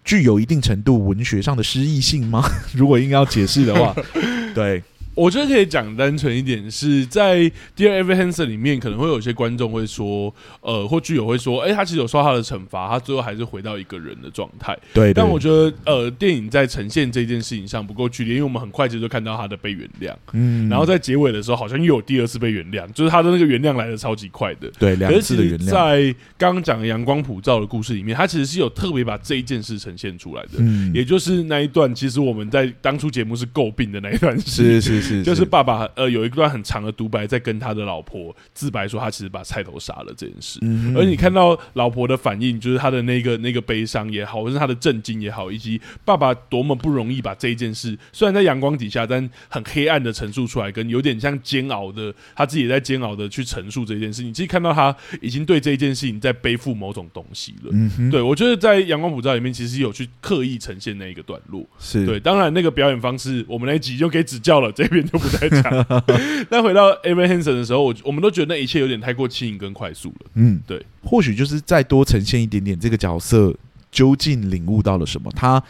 [0.05, 2.43] 具有一定程度文学上的诗意性吗？
[2.72, 3.95] 如果硬要解释的话，
[4.55, 4.82] 对。
[5.19, 7.39] 我觉得可以讲单纯一点，是在
[7.77, 14.79] 《Dear Evan Hansen》里面，可能会有些观众会说，呃，或剧友会说，哎、欸，他其实有受他的惩罚，他最后还是回到一个人的状态。
[14.95, 25.66] 对，对，但我觉得，呃，电影在呈现这件事情上不够剧烈，因为我们很快就就看到他的被原谅，嗯，然后在结尾的时候，好像又有第二次被原谅，就是他的那个原谅来的超级快的，对，两次的原谅。
[25.66, 35.89] 在刚刚讲的阳光普照的故事里面，他其实是有特别把这一件事呈现出来的，嗯，也就是那一段，其实我们在当初节目是诟病的那一段，是是是，是，就是爸爸。
[35.95, 40.59] 呃，有一段很长的独白，在跟他的老婆自白说，他其实把菜头杀了这件事。
[40.63, 54.23] 嗯、而你看到老婆的反应，就是他的那个那个悲伤也好，或是他的震惊也好，以及爸爸多么不容易把这一件事，虽然在阳光底下，但很黑暗的陈述出来，跟有点像煎熬的，他自己也在煎熬的去陈述这件事。
[54.23, 57.71] 你其实看到他已经对这一件事情在背负某种东西了。
[57.73, 61.67] 嗯、对，我觉得在阳光普照里面，其实有去刻意呈现那一个段落。
[61.79, 66.03] 是对，当然那个表演方式，我们那一集就给指教了，这边就不再讲。
[66.51, 70.30] 但回到 Evan Hansen 的时候，我我们都觉得那一切有点太过轻盈跟快速了。
[70.34, 73.55] 嗯，对，或许就是再多呈现一点点这个角色
[73.90, 75.30] 究竟领悟到了什么。
[75.34, 75.62] 他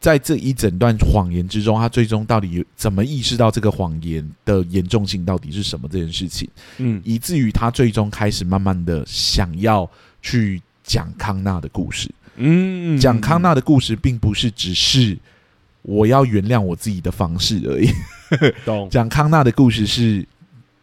[0.00, 6.48] 在这一整段谎言之中，他最终到底怎么意识到这个谎言的严重性到底是什么这件事情？
[6.78, 12.10] 嗯，以至于他最终开始慢慢的想要去讲康纳的故事。
[12.36, 15.16] 嗯，讲康纳的故事，并不是只是
[15.84, 17.88] 我要原谅我自己的方式而已。
[18.64, 20.26] 懂 讲康纳的故事是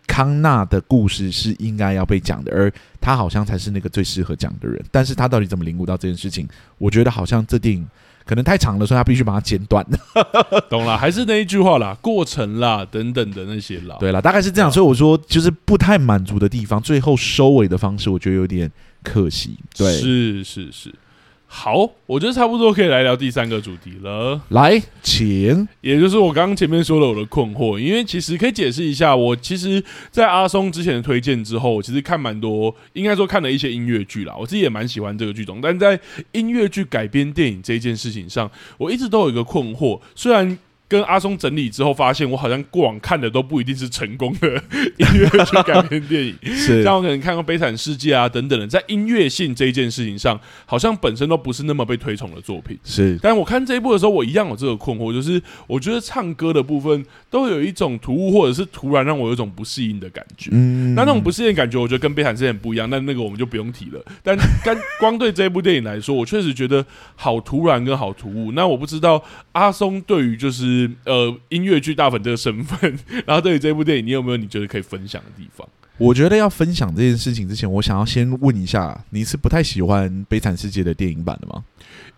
[0.08, 4.82] 康纳的故事是应该要被讲的，而他好像才是那个最适合讲的人。
[4.92, 6.48] 但是他到底怎么领悟到这件事情？
[6.78, 7.88] 我觉得好像这电影
[8.26, 9.86] 可能太长了，所以他必须把它剪短。
[10.70, 13.98] 懂了，还是那一句话啦，过程啦，等等的那些啦。
[14.00, 14.72] 对了，大概是这样。
[14.72, 18.72] 所以我说，就是不太满足的地方，最后收尾的方式，我觉得有点
[19.02, 19.58] 可惜。
[19.76, 20.94] 对，是是是。
[21.54, 24.40] 好，我觉得差不多可以来聊第三个主题了。
[24.50, 36.00] 来，请，也就是我刚刚前面说了我的困惑，因为其实可以解释一下，我其实，在阿松之前的推荐之后，我其实看蛮多，应该说看了一些音乐剧啦，我自己也蛮喜欢这个剧种，但在
[36.32, 40.58] 音乐剧改编电影这件事情上，我一直都有一个困惑，虽然。
[40.92, 44.50] 跟阿松整理之后，发现我好像过往看的都不一定是成功的
[44.98, 52.78] 音乐剧改编电影， 是像我可能看过《悲惨世界》啊等等的，在音乐性这一件事情上，好像本身都不是那么被推崇的作品。
[52.84, 60.50] 是，但我看这一部的时候，我一样有这个困惑，就是我觉得唱歌的部分都有一种突兀，或者是突然让我有一种不适应的感觉。
[60.52, 64.04] 嗯，那那种不适应感觉，我觉得跟《悲惨世界》很不一样，但那个我们就不用提了。
[64.22, 66.86] 但 但光对这一部电影来说，我确实觉得
[67.16, 68.52] 好突然跟好突兀。
[68.52, 69.24] 那我不知道
[69.54, 70.81] 阿松对于就是。
[71.06, 75.68] 呃，音乐剧大粉这个身份，然后对于这部电影，你有没有你觉得可以分享的地方？
[75.98, 81.64] 我觉得要分享这件事情之前，我想要先问一下，你是不太喜欢《悲惨世界》的电影版的吗？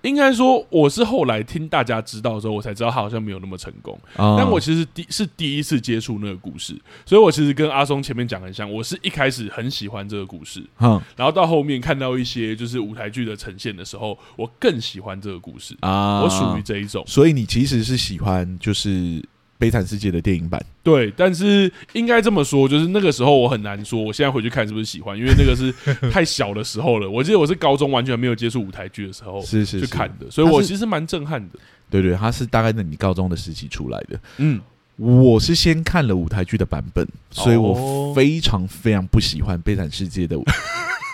[0.03, 3.97] 应该说，我是后来听大家知道之后，我才知道他好像没有那么成功。
[4.17, 17.03] 嗯、但我其实第是第一次接触那个故事，所以我其实跟阿松前面讲很像，我是一开始很喜欢这个故事，嗯，然后到后面看到一些就是舞台剧的呈现的时候，我更喜欢这个故事啊，我属于这一种。
[17.07, 19.23] 所以你其实是喜欢就是。
[19.63, 25.71] 悲惨世界的电影版，对，但是应该这么说，就是那个时候我很难说，我现在回去看是不是喜欢，因为那个是
[26.11, 27.09] 太小的时候了。
[27.09, 31.57] 我记得我是高中完全没有接触舞台剧的时候， 是是去看的，所以我其实蛮震撼的。
[31.89, 34.19] 对，对对，他是大概在你高中的时期出来的。
[34.37, 34.59] 嗯，
[34.97, 40.37] 我是先看了舞台剧的版本，所以我非常非常不喜欢悲惨世界的。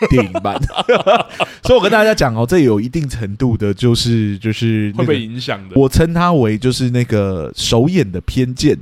[0.09, 0.59] 电影版，
[1.63, 5.75] 所以我跟大家讲哦，这有一定程度的，就是就是会被影响的。
[5.75, 8.77] 我称它为就是那个首演的偏见，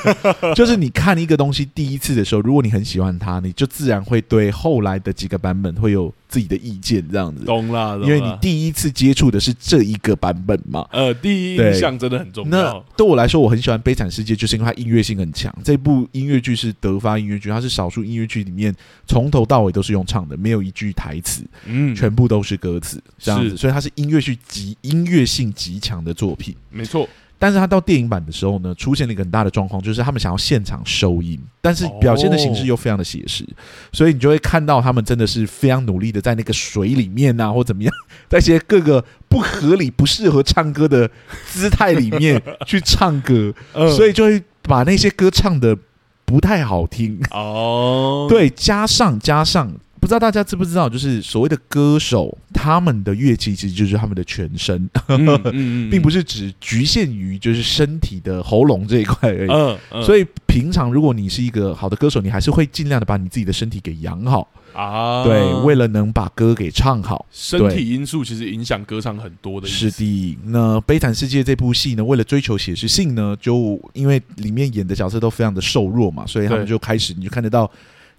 [0.54, 6.12] 就是你看一个东西第一次的时候，如果你很喜欢它，你就自然会对后来的几个版本会有。
[6.28, 10.86] 自己的意见这样子，懂了，因为你第一次接触的是这一个版本嘛。
[10.92, 12.50] 呃，第一印象真的很重要。
[12.50, 15.50] 那对我来说，我很喜欢《悲惨世界》，就是因为它音乐性很强。
[15.64, 26.54] 这部音乐剧是德发音乐剧，它是少数音乐剧里面从头到尾都是用唱的，没有一句台词，嗯，全部都是歌词这样子，所以它是音乐剧极音乐性极强的作品。
[26.70, 27.08] 没错。
[27.40, 33.46] 但是他到电影版的时候呢，出现了一个很大的状况，就是他们想要现场收音，但是表现的形式又非常的写实，
[33.92, 37.94] 所以你就会看到他们真的是非常努力的在那个水里面啊，或怎么样，
[38.28, 41.08] 在一些各个不合理、不适合唱歌的
[41.46, 43.54] 姿态里面 去唱歌，
[43.96, 45.78] 所以就会把那些歌唱的
[46.24, 48.26] 不太好听哦。
[48.28, 49.72] 对，加上加上。
[50.08, 59.50] 不知道大家知不知道，就是所谓的歌手，他们的乐器其实就是他们的全身，嗯嗯嗯、并不是只局限于就是身体的喉咙这一块而已。
[59.50, 65.24] 嗯嗯、所以，平常如果你是一个好的歌手，你还是会尽量的把你自己的身体给养好啊。
[65.24, 69.68] 对，为了能把歌给唱好，身体因素其实影响歌唱很多的。
[69.68, 77.70] 是的，那《悲惨世界》这部戏呢，为了追求写实性呢，就因为里面演的角色都非常的瘦弱嘛，所以他们就开始你就看得到。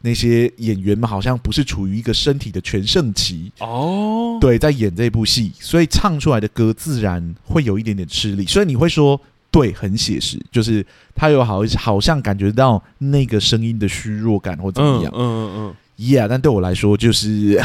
[0.02, 3.52] 那些演员们好像不是处于一个身体的全盛期。
[3.60, 9.20] 哦，对，在演这部戏，所以唱出来的歌自然会有一点点吃力，所以你会说，
[9.52, 10.86] 对，很写实，就是
[11.16, 15.76] 他有好好像感觉到那个声音的虚弱感或怎么样，嗯嗯嗯。
[16.00, 17.62] Yeah，但对我来说，就是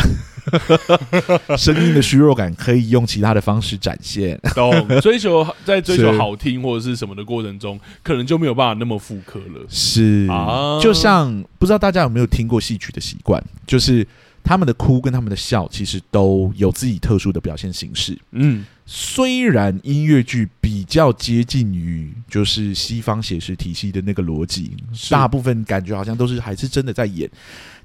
[1.57, 4.37] 声音的虚弱感可以用其他的方式展现。
[4.57, 9.65] 懂，追求在追求好听或者是什么的过程中，可能就没有办法那么复刻了。
[9.69, 14.05] 是啊，就像不知道大家有没有听过戏曲的习惯，就是
[14.43, 18.19] 他们的哭跟他们的笑，其实都有自己特殊的表现形式。
[18.33, 24.73] 嗯，虽然音乐剧比较接近于就是西方写实体系的那个逻辑，
[25.09, 27.31] 大部分感觉好像都是还是真的在演。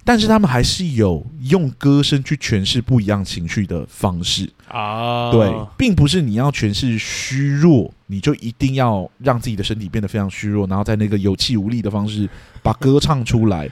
[0.09, 12.27] 但是他们还是有用歌声去诠释不一样情绪的方式啊，对，并不是你要诠释虚弱，你就一定要让自己的身体变得非常虚弱，然后在那个有气无力的方式
[12.63, 13.69] 把歌唱出来。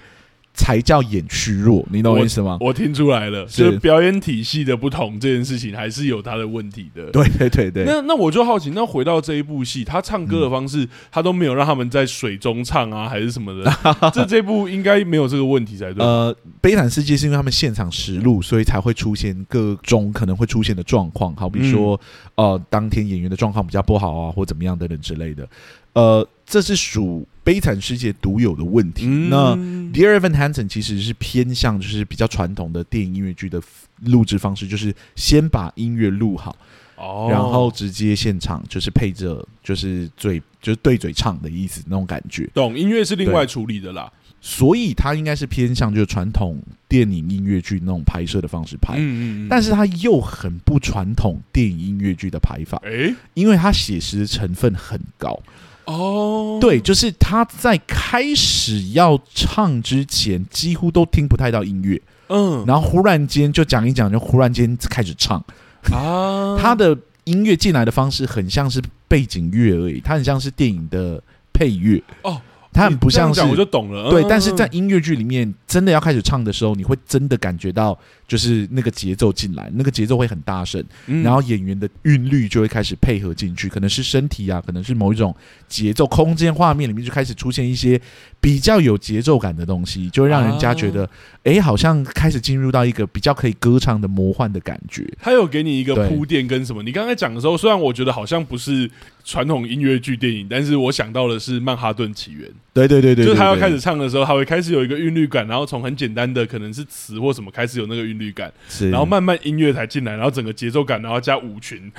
[0.58, 2.58] 才叫演虚弱，你懂我意思吗？
[2.60, 7.12] 我听出来了，是就表演体系的不同，这件事情还是有它的问题的。
[7.12, 7.86] 对对对对。
[7.86, 13.72] 那那我就好奇，那回到这一部戏，他唱歌的方式，嗯、他都没有让他们在水中唱啊，还是什么的？
[14.12, 16.04] 这这部应该没有这个问题才对。
[16.04, 21.98] 呃，悲惨世界是因为他们现场实录，所以才会出现各种可能会出现的状况，好比说，
[22.36, 25.48] 嗯、呃，当天演员的状况比较不好啊，或怎么样等等之类的。
[25.94, 27.28] 呃，这是属。
[27.48, 29.06] 悲惨世界独有的问题。
[29.08, 29.56] 嗯、那
[29.94, 33.62] Dear Evan Hansen 其实是偏向就是比较传统的电影音乐剧的
[34.02, 36.54] 录制方式，就是先把音乐录好，
[36.98, 42.46] 哦，然后直接现场就是配着就是嘴就是对嘴唱的意思那种感觉。
[42.54, 48.96] 懂，音乐是另外处理的啦，所以它应该是偏向就是传统电影音乐剧那种拍摄的方式拍。
[48.98, 55.40] 嗯嗯嗯，但是它又很不传统电影音乐剧的拍法，诶，因为它写实的成分很高。
[55.88, 56.62] 哦，oh.
[56.62, 65.44] 对，就是他在开始要唱之前，几乎都听不太到音乐，嗯，然后忽然间就讲一讲，就忽然间开始唱
[65.92, 66.60] 啊，oh.
[66.62, 71.22] 他的音乐进来的方式很像是背景乐而已，他很像是电影的
[71.54, 72.40] 配乐哦。
[72.78, 72.84] Oh.
[72.84, 74.12] 它很不像是，我就懂了。
[74.12, 77.98] 对，但是在音乐剧里面，真的要开始唱的时候，你会真的感觉到，
[78.28, 80.84] 就是那个节奏进来，那个节奏会很大声，
[81.24, 85.36] 然后演员的韵律就会开始配合进去，可能是身体啊，可能是某一种
[85.68, 88.00] 节奏，空间画面里面就开始出现一些
[88.40, 91.10] 比较有节奏感的东西，就会让人家觉得，
[91.46, 95.04] 哎，好像开始进入到一个比较可以歌唱的魔幻的感觉。
[95.20, 96.84] 他有给你一个铺垫跟什么？
[96.84, 98.88] 你刚才讲的时候，虽然我觉得好像不是
[99.24, 102.48] 传统音乐剧电影，但是我想到的是《曼哈顿起源》。
[102.78, 111.92] 对对对对，就是他要开始唱的时候，他会开始有一个韵律感，然后从很简单的可能是词或什么开始有那个韵律感，是，然后慢慢音乐才进来，然后整个节奏感，然后加舞群。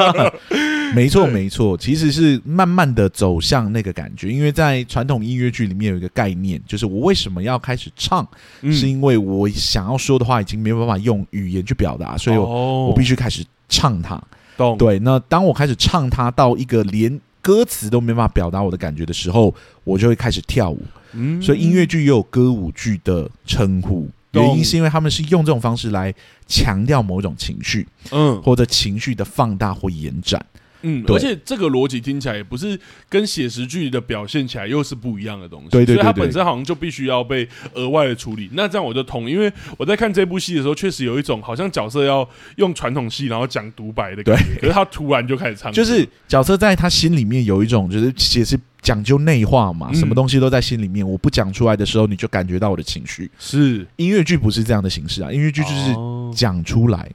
[0.94, 8.26] 没错没错，其实是慢慢的走向那个感觉，因为在传统音乐剧里面有一个概念，就是我为什么要开始唱，
[8.60, 14.22] 嗯、是因为我想要说的话已经没有办法用语言去表达，所以我我必须开始唱它。
[14.58, 17.18] 懂对，那当我开始唱它到一个连。
[17.46, 20.82] 歌词都没办法表达我的感觉的时候，我就会开始跳舞。
[21.12, 26.12] 嗯，所以音乐剧也有歌舞剧的称呼，原因是因为他们是用这种方式来
[26.48, 30.44] 强调某种情绪，嗯，或者情绪的放大或延展。
[30.88, 32.78] 嗯，而且这个逻辑听起来也不是
[33.08, 38.48] 跟写实剧的表现起来又是不一样的东西，对对对，对，所以它本身好像就必须要被额外的处理。
[38.52, 48.56] 那这样我就同意，因为我在看这部戏的时候，确实有一种好像角色要用传统戏然后讲独白的感觉，可是他突然就开始唱，就是角色在他心里面有一种就是其实。
[48.82, 51.04] 讲究内化嘛，什么东西都在心里面。
[51.04, 53.30] 嗯、我不讲出来的时候，你就感觉到我的情绪。
[53.38, 55.94] 是音乐剧不是这样的形式啊，音乐剧就是
[56.34, 57.10] 讲出来，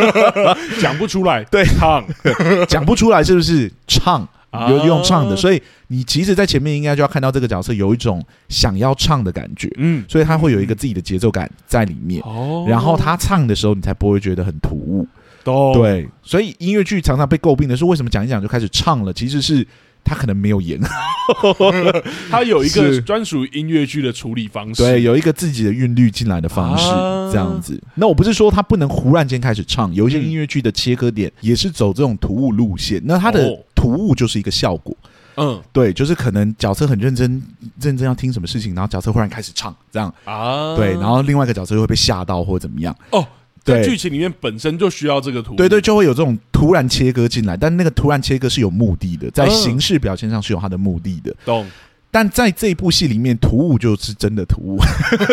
[0.80, 2.04] 讲不出来， 对，唱，
[2.68, 4.26] 讲不出来是不是唱？
[4.70, 12.22] 有用唱的，所以你其实，在前面应该就要看到这个角色有一种想要唱的感觉，嗯，所以他会有一个自己的节奏感在里面。
[12.22, 15.04] 哦，然后他唱的时候，你才不会觉得很突兀。
[15.46, 19.12] 哦、对，所以音乐剧常常被诟病的是，为什么讲一讲就开始唱了？
[19.12, 19.66] 其实是。
[20.04, 20.78] 他可能没有演，
[22.30, 27.82] 他有一个专属音乐剧的处理方式，对，有一个自己的韵律进来的方式，啊、这样子。
[27.94, 33.00] 那我不是说他不能忽然间开始唱，有一些音乐剧的切割点也是走这种突兀路线。
[33.04, 34.96] 那他的突兀就是一个效果，
[35.36, 37.42] 嗯，对，就是可能角色很认真，
[37.80, 40.12] 认真要听什么事情，然后角色忽然开始唱，这样。
[40.24, 42.94] 啊，对，然后另外一个角色又会被吓到或者怎么样。
[43.10, 43.26] 哦。
[43.64, 51.34] 在剧情里面本身就需要这个图，对对，就会有这种突然切割进来，但那个突然切割是有目的的，在形式表现上是有它的目的的。
[51.44, 51.66] 懂。
[52.14, 54.78] 但在这部戏里面，突兀就是真的突兀，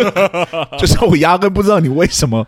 [0.80, 2.44] 就是我压根不知道你为什么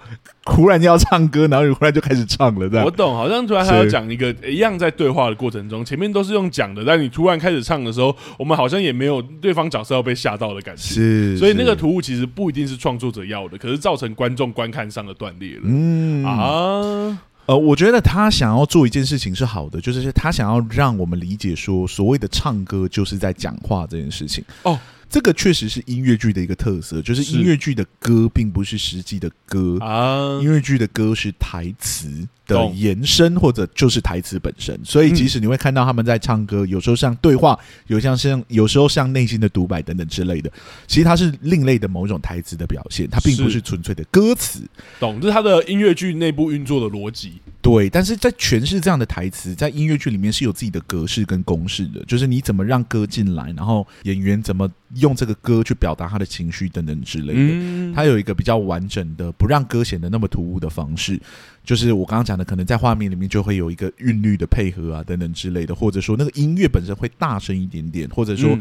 [0.45, 2.67] 忽然要唱歌，然后你忽然就开始唱了。
[2.67, 10.81] 这样我懂，好像突然还要讲一个一样，在对话的过程中，前面都是用讲的，但你突然开始唱的时候，我们好像也没有对方角色要被吓到的感觉。
[10.81, 15.61] 是，所以那个突兀其实不一定是创作者要的，可是造成观众观看上的断裂了。
[15.65, 17.19] 嗯啊。
[17.45, 24.43] 呃，我觉得他想要做一件事情是好的，就是他想要让我们理解说，所谓的唱歌就是在讲话这件事情。
[24.63, 24.79] 哦。
[25.09, 34.79] 这个确实是音乐剧的一个特色，就是音乐剧的歌并不是实际的歌啊，音乐剧的歌是台词的延伸，或者就是台词本身。
[34.83, 40.51] 所以，即使你会看到他们在唱歌，有时候像对话，有像像有时候像内心的独白等等之类的，
[40.87, 44.61] 其实它是另类的某种台词的表现，它并不是纯粹的歌词。
[44.99, 47.33] 懂，这是它的音乐剧内部运作的逻辑。
[47.61, 54.69] 对，但是在诠释这样的台词，在音乐剧里面是有自己的格式跟公式的，就是你怎么让歌进来，然后演员怎么。
[54.97, 61.19] 用这个歌去表达他的情绪等等之类的，它有一个比较完整的，不让歌显得那么突兀的方式。
[61.63, 68.57] 就是我刚刚讲的，可能在画面里面就会有一个韵律的配合啊，等等之类的，或者说那个音乐本身会大声一点点，或者说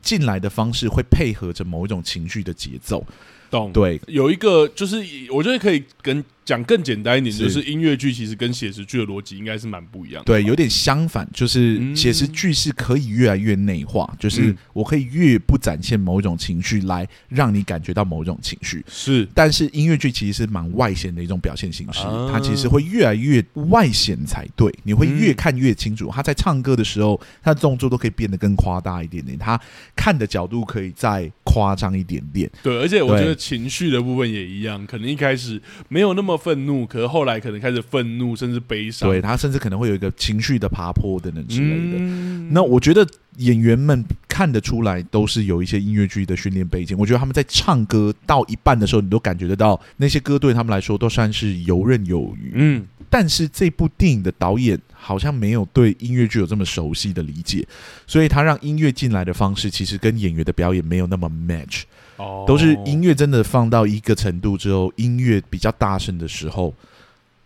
[0.00, 3.04] 进来的方式会配合着某一种情绪的节奏。
[3.50, 3.72] 懂？
[3.72, 6.24] 对，有一个就是我觉得可以跟。
[6.46, 10.24] 讲更简单一点，就是音乐剧其实跟写实剧的逻辑应该是蛮不一样的。
[10.24, 18.84] 对，有点相反，就是写实剧是可以越来越内化，嗯，就是我可以越不展现某一种情绪来让你感觉到某一种情绪。
[18.88, 26.08] 是，但是音乐剧其实是蛮外显的一种表现形式，它其实会越来越外显才对，你会越看越清楚。
[26.12, 29.60] 他在唱歌的时候，他的动作都可以变得更夸大一点点，他
[29.96, 32.48] 看的角度可以再夸张一点点。
[32.62, 36.35] 对，而且我觉得情绪的部分也一样，可能一开始没有那么。
[36.36, 39.08] 愤怒，可是后来可能开始愤怒，甚至悲伤。
[39.08, 41.98] 对，他甚至可能会有一个情绪的爬坡等等之类的。
[41.98, 42.48] 嗯。
[42.52, 43.06] 那我觉得
[43.38, 46.96] 演员们看得出来，都是有一些音乐剧的训练背景。
[46.98, 52.52] 我觉得他们在唱歌到一半的时候，你都感觉得到那些歌对他们来说都算是游刃有余。
[52.54, 52.86] 嗯。
[53.08, 57.64] 但是这部电影的导演好像没有对音乐剧有这么熟悉的理解，
[58.04, 61.82] 所以他让音乐进来的方式，其实跟演员的表演没有那么 match。
[62.16, 66.72] 哦，都是音乐真的放到一个程度之后，音乐比较大声的时候，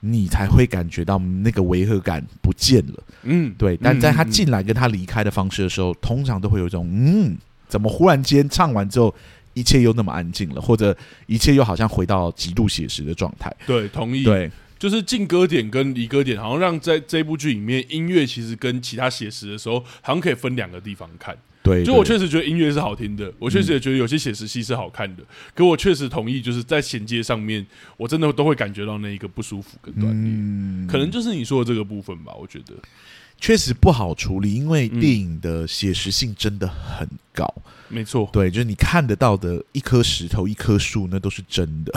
[0.01, 3.03] 你才会感觉到那个违和感不见了。
[3.25, 3.77] 嗯，对。
[3.77, 7.37] 但在他进来跟他离开的方式的时候，通常都会有一种嗯，
[7.69, 9.15] 怎么忽然间唱完之后，
[9.55, 10.97] 一切又那么安静了，或者
[11.27, 13.55] 一切又好像回到极度写实的状态。
[13.67, 14.25] 对，同意。
[14.25, 21.37] 对，就是进歌点跟离歌点，好像让在这部剧里面，音乐其实跟其他写实的时候，好像可以分两个地方看。
[21.63, 25.23] 对，就我确实觉得音乐是好听的，我确实也觉得有些写实戏是好看的。
[25.55, 27.65] 可我确实同意，就是在衔接上面，
[27.99, 32.33] 我真的都会感觉到那一个不舒服跟断裂，可能就是你说的这个部分吧。
[32.41, 32.73] 我觉得
[33.39, 37.47] 确实不好处理，因为电影的写实性真的很高。
[37.89, 41.93] 没错，对，就是你看得到的一颗石头、一棵树，那都是真的。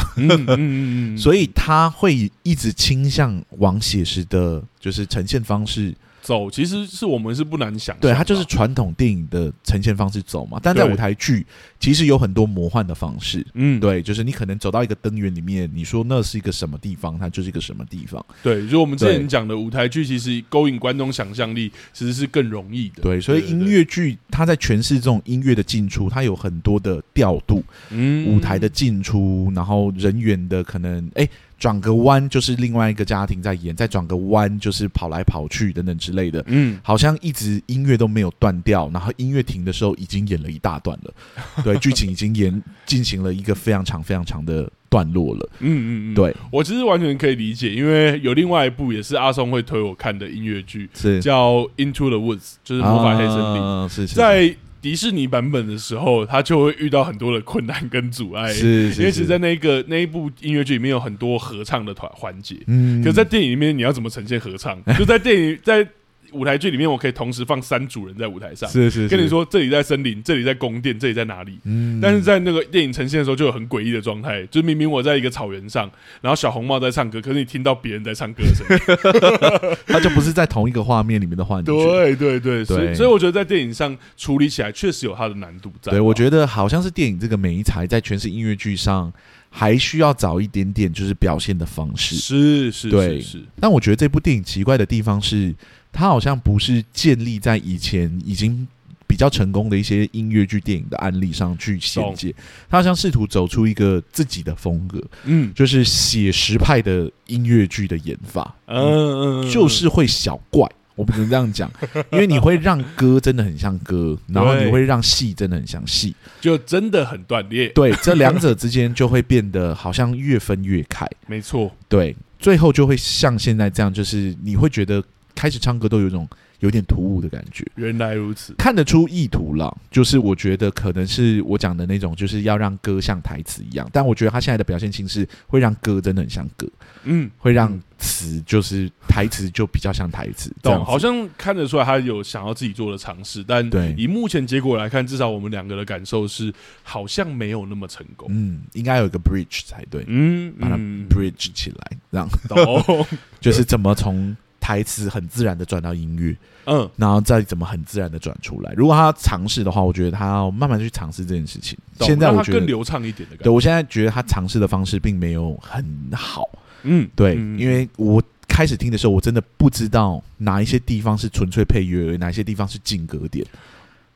[1.17, 5.93] 所以他会一直倾向往写实的，就是呈现方式。
[6.23, 10.57] 走其实是我们是不难想，对，它就是传统电影的呈现方式走嘛。
[10.63, 11.45] 但在舞台剧，
[11.81, 13.45] 其实有很多魔幻的方式。
[13.55, 18.25] 嗯，对，就是你可能走到一个灯源里面，你说那是一个什么地方，它就是一个什么地方。
[18.41, 23.01] 对，就我们之前讲的舞台剧，其实勾引观众想象力其实是更容易的。
[23.01, 31.27] 对，所以音乐剧它在诠释这种音乐的进出，它有很多的调度，嗯，舞台的进出，然后人员的可能，哎。
[31.63, 41.13] 转个弯就是另外一个家庭在演，再转个弯就是跑来跑去等等之类的，嗯，好像一直音乐都没有断掉，然后音乐停的时候已经演了一大段了，
[41.63, 51.21] 对，剧情已经演进行了一个非常长非常长的段落了，嗯嗯嗯，对，我其实完全可以理解，因为有另外一部也是阿松会推我看的音乐剧，是。
[51.21, 54.15] 叫《Into the Woods》，就是魔法黑森林，啊、是，是，是。
[54.15, 54.53] 在。
[54.83, 64.77] 迪士尼版本的时候，他就会遇到很多的困难跟阻碍，是，是，是，因为其实在那个那一部音乐剧里面有很多合唱的团环节，嗯，可是在电影里面你要怎么呈现合唱？
[64.99, 65.87] 就在电影 在。
[66.33, 71.59] 舞台剧里面，我可以同时放三组人在舞台上，是是，是，跟你说，这里在森林，这里在宫殿，这里在哪里？
[71.63, 75.89] 嗯，但是在那个电影呈现的时候，就有很诡异的状态，就明明我在一个草原上，
[76.21, 81.71] 然后小红帽在唱歌，可是你听到别人在唱歌的声音， 他就不是在同一个画面里面的幻觉。
[81.71, 85.91] 对对对，所以所以我觉得在电影上处理起来确实有它的难度在。
[85.91, 89.11] 对，我觉得好像是电影这个媒材在诠释音乐剧上
[89.49, 92.15] 还需要找一点点就是表现的方式。
[92.15, 93.43] 是是，对是，是。
[93.59, 95.53] 但我觉得这部电影奇怪的地方是。
[95.93, 98.67] 它好像不是建立在以前已经
[99.07, 102.33] 比较成功的一些音乐剧电影的案例上去衔接，
[102.67, 111.71] 它好像试图走出一个自己的风格，嗯，就是写实派的音乐剧的演法，嗯嗯，就是会小怪，我不能这样讲，
[112.11, 117.67] 因为你会让歌真的很像歌，然后你会让戏真的很像戏，就真的很断裂。
[117.69, 121.07] 对，这两者之间就会变得好像越分越开。
[121.27, 125.03] 没错，对，最后就会像现在这样，就是你会觉得
[125.35, 126.27] 开始唱歌都有一种。
[126.59, 129.77] 有点突兀的感觉，原来如此，看得出意图了。
[129.91, 133.85] 就是我觉得可能是我讲的那种，就是要让歌像台词一样。
[133.91, 136.65] 但我觉得他现在的表现形式会让歌真的很像歌，
[137.03, 140.49] 嗯，会让词就是台词就比较像台词。
[140.61, 148.29] 懂，好像看得出来他有想要自己做的尝试，但对以目前结果来看，至少我们两个的感受是好像没有那么成功。
[148.31, 153.05] 嗯，应该有一个 bridge 才对，嗯，把它 bridge 起来，这样，懂，
[153.41, 154.33] 就是怎么从。
[154.63, 156.33] 台词很自然的转到音乐，
[156.67, 158.71] 嗯，然后再怎么很自然的转出来。
[158.77, 161.77] 如果他尝试的话，我觉得他要慢慢去尝试这件事情。
[161.99, 163.43] 现在我觉得更流畅一点的感觉。
[163.43, 166.47] 对，我现在觉得他尝试的方式并没有很好。
[166.83, 173.45] 嗯，对，因为我开始听的时候，我真的不知道哪一些地方是纯粹配乐，哪一些地方是进格点。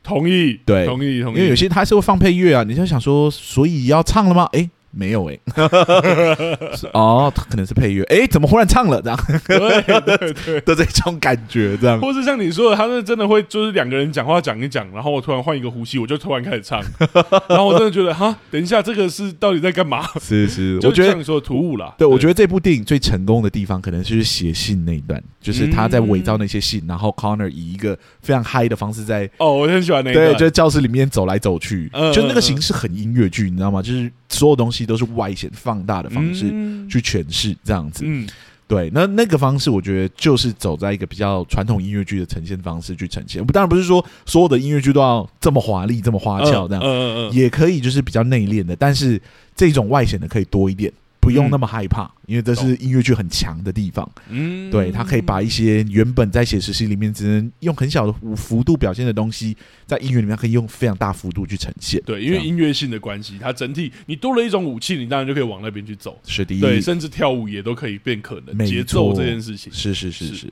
[0.02, 1.38] 同意，对，同意，同意。
[1.40, 4.48] 因为有些他是会放配乐啊，你就想说，所以要唱了吗？
[4.54, 4.70] 哎。
[4.98, 9.20] 没有哎、欸， 哦，他可能是配乐，哎，怎么忽然唱了这样？
[9.48, 10.62] 对对对。
[10.66, 16.82] 的这种感觉，这样，或是像你说的，他是真的会，就是两个人讲话讲一讲，然后我突然换一个呼吸，我就突然开始唱，
[17.48, 20.06] 然后我真的觉得，哈，等一下，这个是到底在干嘛？
[20.20, 21.94] 是是，我觉得像你说的突兀啦。
[21.98, 33.82] 对，我觉得这部电影最成功的地方，可能就是写信那一段，就是他在伪造那些信，然后 Connor 以一个非常嗨的方式在，哦，我很喜欢那一段，对，就在教室里面走来走去，就那个形式很音乐剧，你知道吗？
[33.82, 34.88] 就是所有东西。
[34.88, 36.46] 都是外显放大的方式
[36.90, 38.26] 去诠释这样子，嗯，
[38.70, 43.46] 对，那那个方式我觉得就是走在一个比较传统音乐剧的呈现方式去呈现。
[43.48, 49.22] 当然不是说所有的音乐剧都要这么华丽、这么花俏这样，也可以就是比较内敛的，但是
[49.54, 50.90] 这种外显的可以多一点。
[51.28, 54.10] 不用那么害怕，因为这是音乐剧很强的地方。
[54.30, 59.56] 嗯，对，他可以把一些原本在写实戏里面只能用很小的幅度表现的东西，
[59.86, 62.02] 在音乐里面可以用非常大幅度去呈现。
[62.06, 66.20] 对，因为音乐性的关系，它整体你多了一种武器，你当然就可以往那边去走。
[66.26, 68.66] 是的，对，甚至跳舞也都可以变可能。
[68.66, 70.52] 节奏这件事情，是是是是。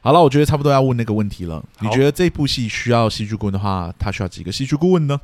[0.00, 1.64] 好了，我觉得差不多要问那个问题了。
[1.80, 5.20] 你觉得这部戏需要戏剧顾问的话，他需要几个戏剧顾问呢？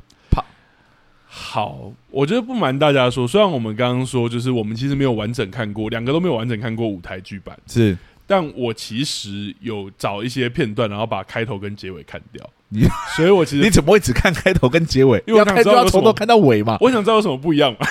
[1.40, 12.50] 好，我觉得不瞒大家说，虽然我们刚刚说，就是我们其实没有完整看过，两个都没有完整看过舞台剧版，是，但我其实有找一些片段，然后把开头跟结尾看掉。
[12.70, 12.82] 你，
[13.16, 15.22] 所以我其实你怎么会只看开头跟结尾？
[15.26, 16.76] 因为我想知道从头看到尾嘛。
[16.80, 17.86] 我想知道有什么不一样嘛。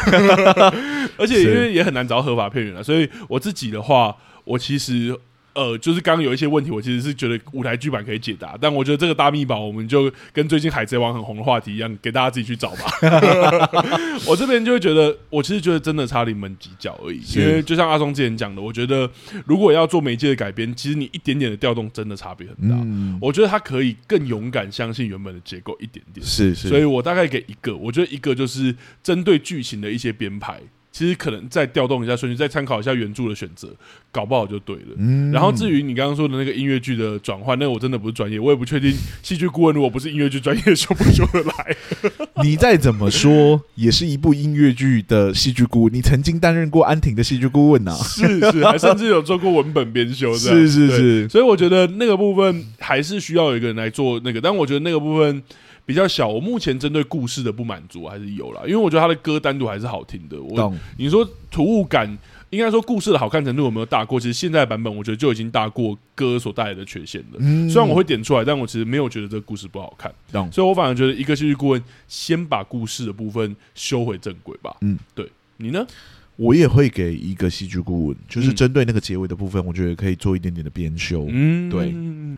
[1.17, 5.17] 而且因为也很难找合法片源了，所以我自己的话，我其实。
[5.57, 12.85] 呃，就是刚刚有一些问题，我其实是觉得舞台剧版可以解答，但我觉得这个大秘宝，我们就跟最近海贼王很红的话题一样，给大家自己去找吧。
[14.29, 19.09] 我这边就会觉得，我其实觉得真的差临门几脚而已，因为就像阿松之前讲的，我觉得
[19.47, 22.77] 如果要做媒介的改编，其实你一点点的调动真的差别很大。
[22.83, 26.23] 嗯，我觉得他可以更勇敢相信原本的结构一点点。
[26.23, 30.61] 是是，所以我大概给一个，我觉得一个就是针对剧情的一些编排。
[30.91, 33.69] 其实可能再调动一下顺序，再参考一下原著的选择，
[34.11, 34.95] 搞不好就对了。
[34.97, 41.77] 嗯，然后至于你刚刚说的那个音乐剧的转换，那个我真的不是专业，我也不确定戏剧顾问如果不是音乐剧专业，修不修得来。
[42.43, 45.93] 你再怎么说，也是一部音乐剧的戏剧顾问。
[45.93, 48.01] 你曾经担任过安婷的戏剧顾问呐、啊？
[48.01, 50.33] 是是，还甚至有做过文本编修。
[50.35, 55.43] 是是是，所以我觉得那个部分还是需要有一个人来做那个，但我觉得那个部分。
[55.87, 60.37] 比较小，我目前针对故事的不满足还是有啦，因为我觉得他的歌单独还是好听的。
[60.39, 62.05] 我懂你说突兀感，
[62.49, 64.19] 应该说故事的好看程度有没有大过？
[64.19, 67.37] 其实现在版本我觉得就已经大过歌所带来的缺陷了。
[67.39, 70.13] 嗯，虽然我会点出来，但我其实没有觉得这个故事不好看。
[70.29, 74.75] 懂，所以我反而觉得一个戏剧顾问先把故事的部分修回正轨吧。
[74.81, 75.25] 嗯，对，
[75.55, 75.87] 你呢？
[76.37, 81.25] 我也会给一个戏剧顾问，就是针对那个结尾的部分，我觉得可以做一点点的编修。
[81.29, 81.93] 嗯，对。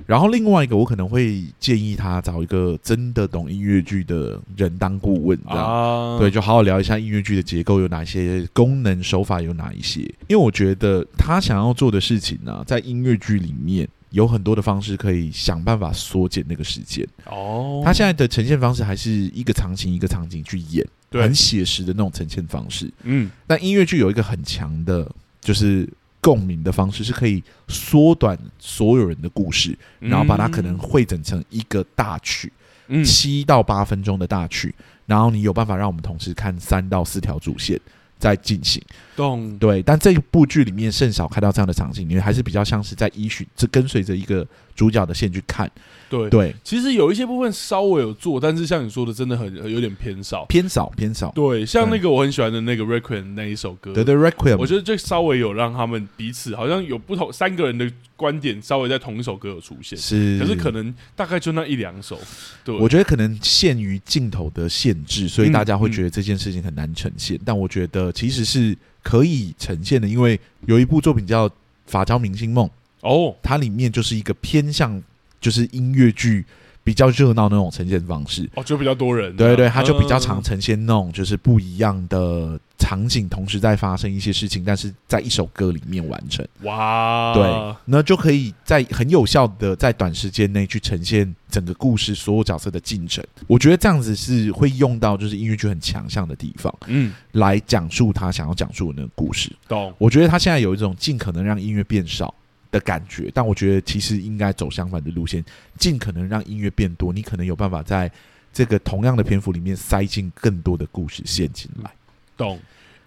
[0.07, 9.99] 然后另外一个，我可能会建议他找一个真的懂音乐剧的人当顾问，这样、啊、对，就好好聊一下音乐剧的结构有哪些，功能手法有哪一些。
[10.27, 17.05] 因为我觉得他想要做的事情呢、啊，在音乐剧里面有很多的方式可以想办法缩减那个时间。
[17.25, 20.87] 哦，他现在的呈现方式还是一个场景一个场景去演。
[21.09, 21.21] 对。
[21.21, 25.09] 很写实的那种呈现方式，嗯，但音乐剧有一个很强的，
[25.41, 25.87] 就是
[26.21, 32.51] 共鸣的方式，是可以缩短所有人的故事，然后把它可能汇整成一个大曲，
[32.87, 34.73] 嗯，七到八分钟的大曲，
[35.05, 37.79] 然后你有办法让我们同时看三到四条主线
[38.19, 38.81] 在进行，
[39.15, 44.45] 动对，但这部剧里面甚少看到这样的场景，因为还是比较像是在依循，这跟随着一个
[44.75, 45.71] 主角的线去看。
[46.09, 51.31] 对对，其实有一些部分稍微有做，但是像你说的，真的很有点偏少，偏少偏少。
[51.35, 62.19] 对，像那个我很喜欢的那个 Requiem 那一首歌，对对 Requiem，我觉得就稍微有让他们彼此好像有不同三个人的观点，稍微在同一首歌有出现，是，可是可能大概就那一两首。
[62.63, 67.37] 对，我觉得可能限于镜头的限制，所以大家会觉得这件事情很难呈现。
[67.37, 67.39] 嗯。
[67.39, 71.47] 嗯、但我觉得其实是可以呈现的，因为有一部作品叫
[71.85, 72.67] 《发胶明星梦》
[73.01, 75.01] 哦，它里面就是一个偏向
[75.39, 76.45] 就是音乐剧。
[76.81, 86.43] 比较热闹那种呈现方式哦，就比较多人，对对，他就比较常呈现那种就是不一样的场景，同时在发生一些事情，但是在一首歌里面完成。
[86.63, 93.23] 哇，对，那就可以在很有效的在短时间内去呈现整个故事所有角色的进程。
[93.45, 99.51] 我觉得这样子是会用到就是音乐剧很强项的地方，嗯，来讲述他想要讲述的那个故事。
[99.67, 99.93] 懂？
[99.99, 102.33] 我觉得他现在有一种尽可能让音乐变少。
[102.71, 105.43] 的感觉，但我觉得其实应该走相反的路线，
[105.77, 107.11] 尽可能让音乐变多。
[107.11, 108.11] 你可能有办法在
[108.53, 111.91] 这个同样的篇幅里面塞进更多的故事陷进来。
[112.37, 112.59] 懂？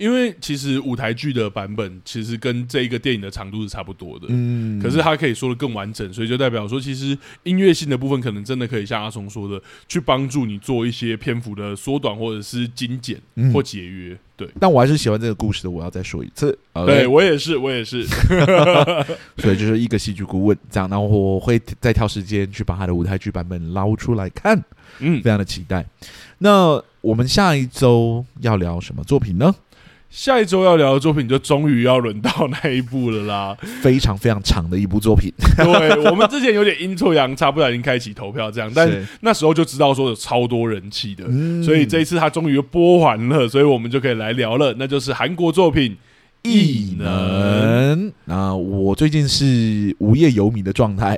[0.02, 13.16] 因为其实舞台剧的版本其实跟这一个电影的长度是差不多的，嗯，可是它可以说的更完整，所以就代表说，其实音乐性的部分可能真的可以像阿松说的，去帮助你做一些篇幅的缩短或者是精简
[13.52, 14.18] 或节约。
[14.36, 15.70] 对，但我还是喜欢这个故事的。
[15.70, 18.04] 我要再说一次， 对我也是，我也是。
[19.38, 24.60] 所以就是一个戏剧顾问这样，然后我会再挑时间去把他的舞台剧版本捞出来看，
[24.98, 25.86] 嗯，非常的期待。
[26.38, 29.54] 那我们下一周要聊什么作品呢？
[30.12, 32.30] 下一周要聊的作品就终于要轮到
[32.62, 35.32] 那一部了啦，非常非常长的一部作品。
[35.56, 38.90] 对，我们之前有点阴错阳差，不小心开启投票这样，但
[39.22, 45.96] 那时候就知道说有超多人气的，嗯、所以这一次他终于播完了，所以我们就可以来聊了，那就是韩国作品。
[46.42, 51.16] 异能，那我最近是无业游民的状态，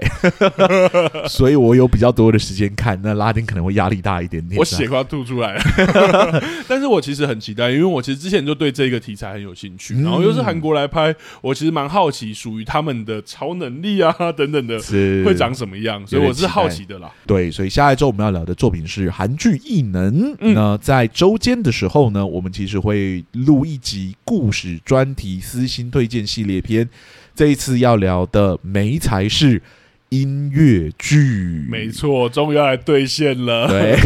[1.28, 3.00] 所以我有比较多的时间看。
[3.02, 6.42] 那拉丁可能会压力大一点点，我血快要吐出来了。
[6.68, 14.78] 但是我其实很期待，因为我其实之前就对这个题材很有兴趣，然后又是韩国来拍，我其实蛮好奇属于他们的超能力啊等等的
[15.24, 17.10] 会长什么样，所以我是好奇的啦。
[17.26, 20.34] 对，所以下一周我们要聊的作品是韩剧《异能》。
[20.52, 25.13] 那在周间的时候呢，我们其实会录一集故事专。
[25.14, 26.88] 提私心推荐系列篇，
[27.34, 29.62] 这一次要聊的没才是
[30.10, 33.66] 音乐剧，没错，终于要来兑现了。
[33.68, 33.98] 对，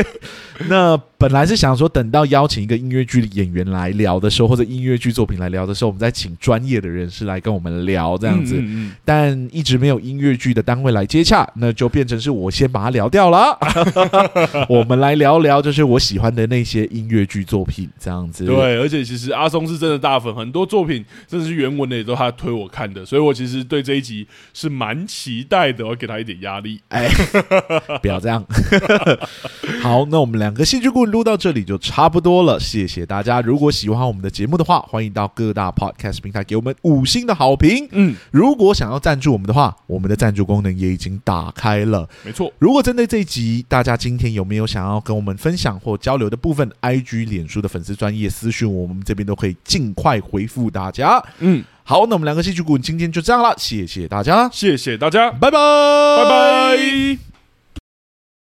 [0.68, 8.56] 那本来是想说，等到邀请一个音乐剧演员来聊的时候，或者音乐剧作品来聊的时候，我们再请专业的人士来跟我们聊这样子。
[8.56, 13.58] 嗯嗯嗯，但一直没有音乐剧的单位来接洽，那就变成是我先把它聊掉了。
[14.68, 18.44] 我们来聊聊，就是我喜欢的那些音乐剧作品这样子。
[18.44, 25.84] 对，而且其实阿松是真的大粉，很多作品甚至是原文的也都他推我看的，所以我其实对这一集是蛮期待的。
[25.86, 27.08] 我要给他一点压力，哎，
[28.02, 28.44] 不要这样。
[29.80, 33.40] 好，那我们两个戏剧顾问录到这里就差不多了，谢谢大家。
[33.40, 37.88] 如果喜欢我们的节目的话，欢迎到各大 Podcast 平台给我们五星的好评。
[37.92, 42.08] 嗯，如果想要赞助我们的话，我们的赞助功能也已经打开了。
[42.24, 51.22] 没错，如果针对这一集，大家今天有没有想要跟我们分享或交流的部分，IG、脸书的粉丝专业私讯我们这边都可以尽快回复大家。
[51.38, 57.35] 嗯，好，那我们两个戏剧顾问今天就这样了，谢谢大家，谢谢大家，拜拜，拜拜。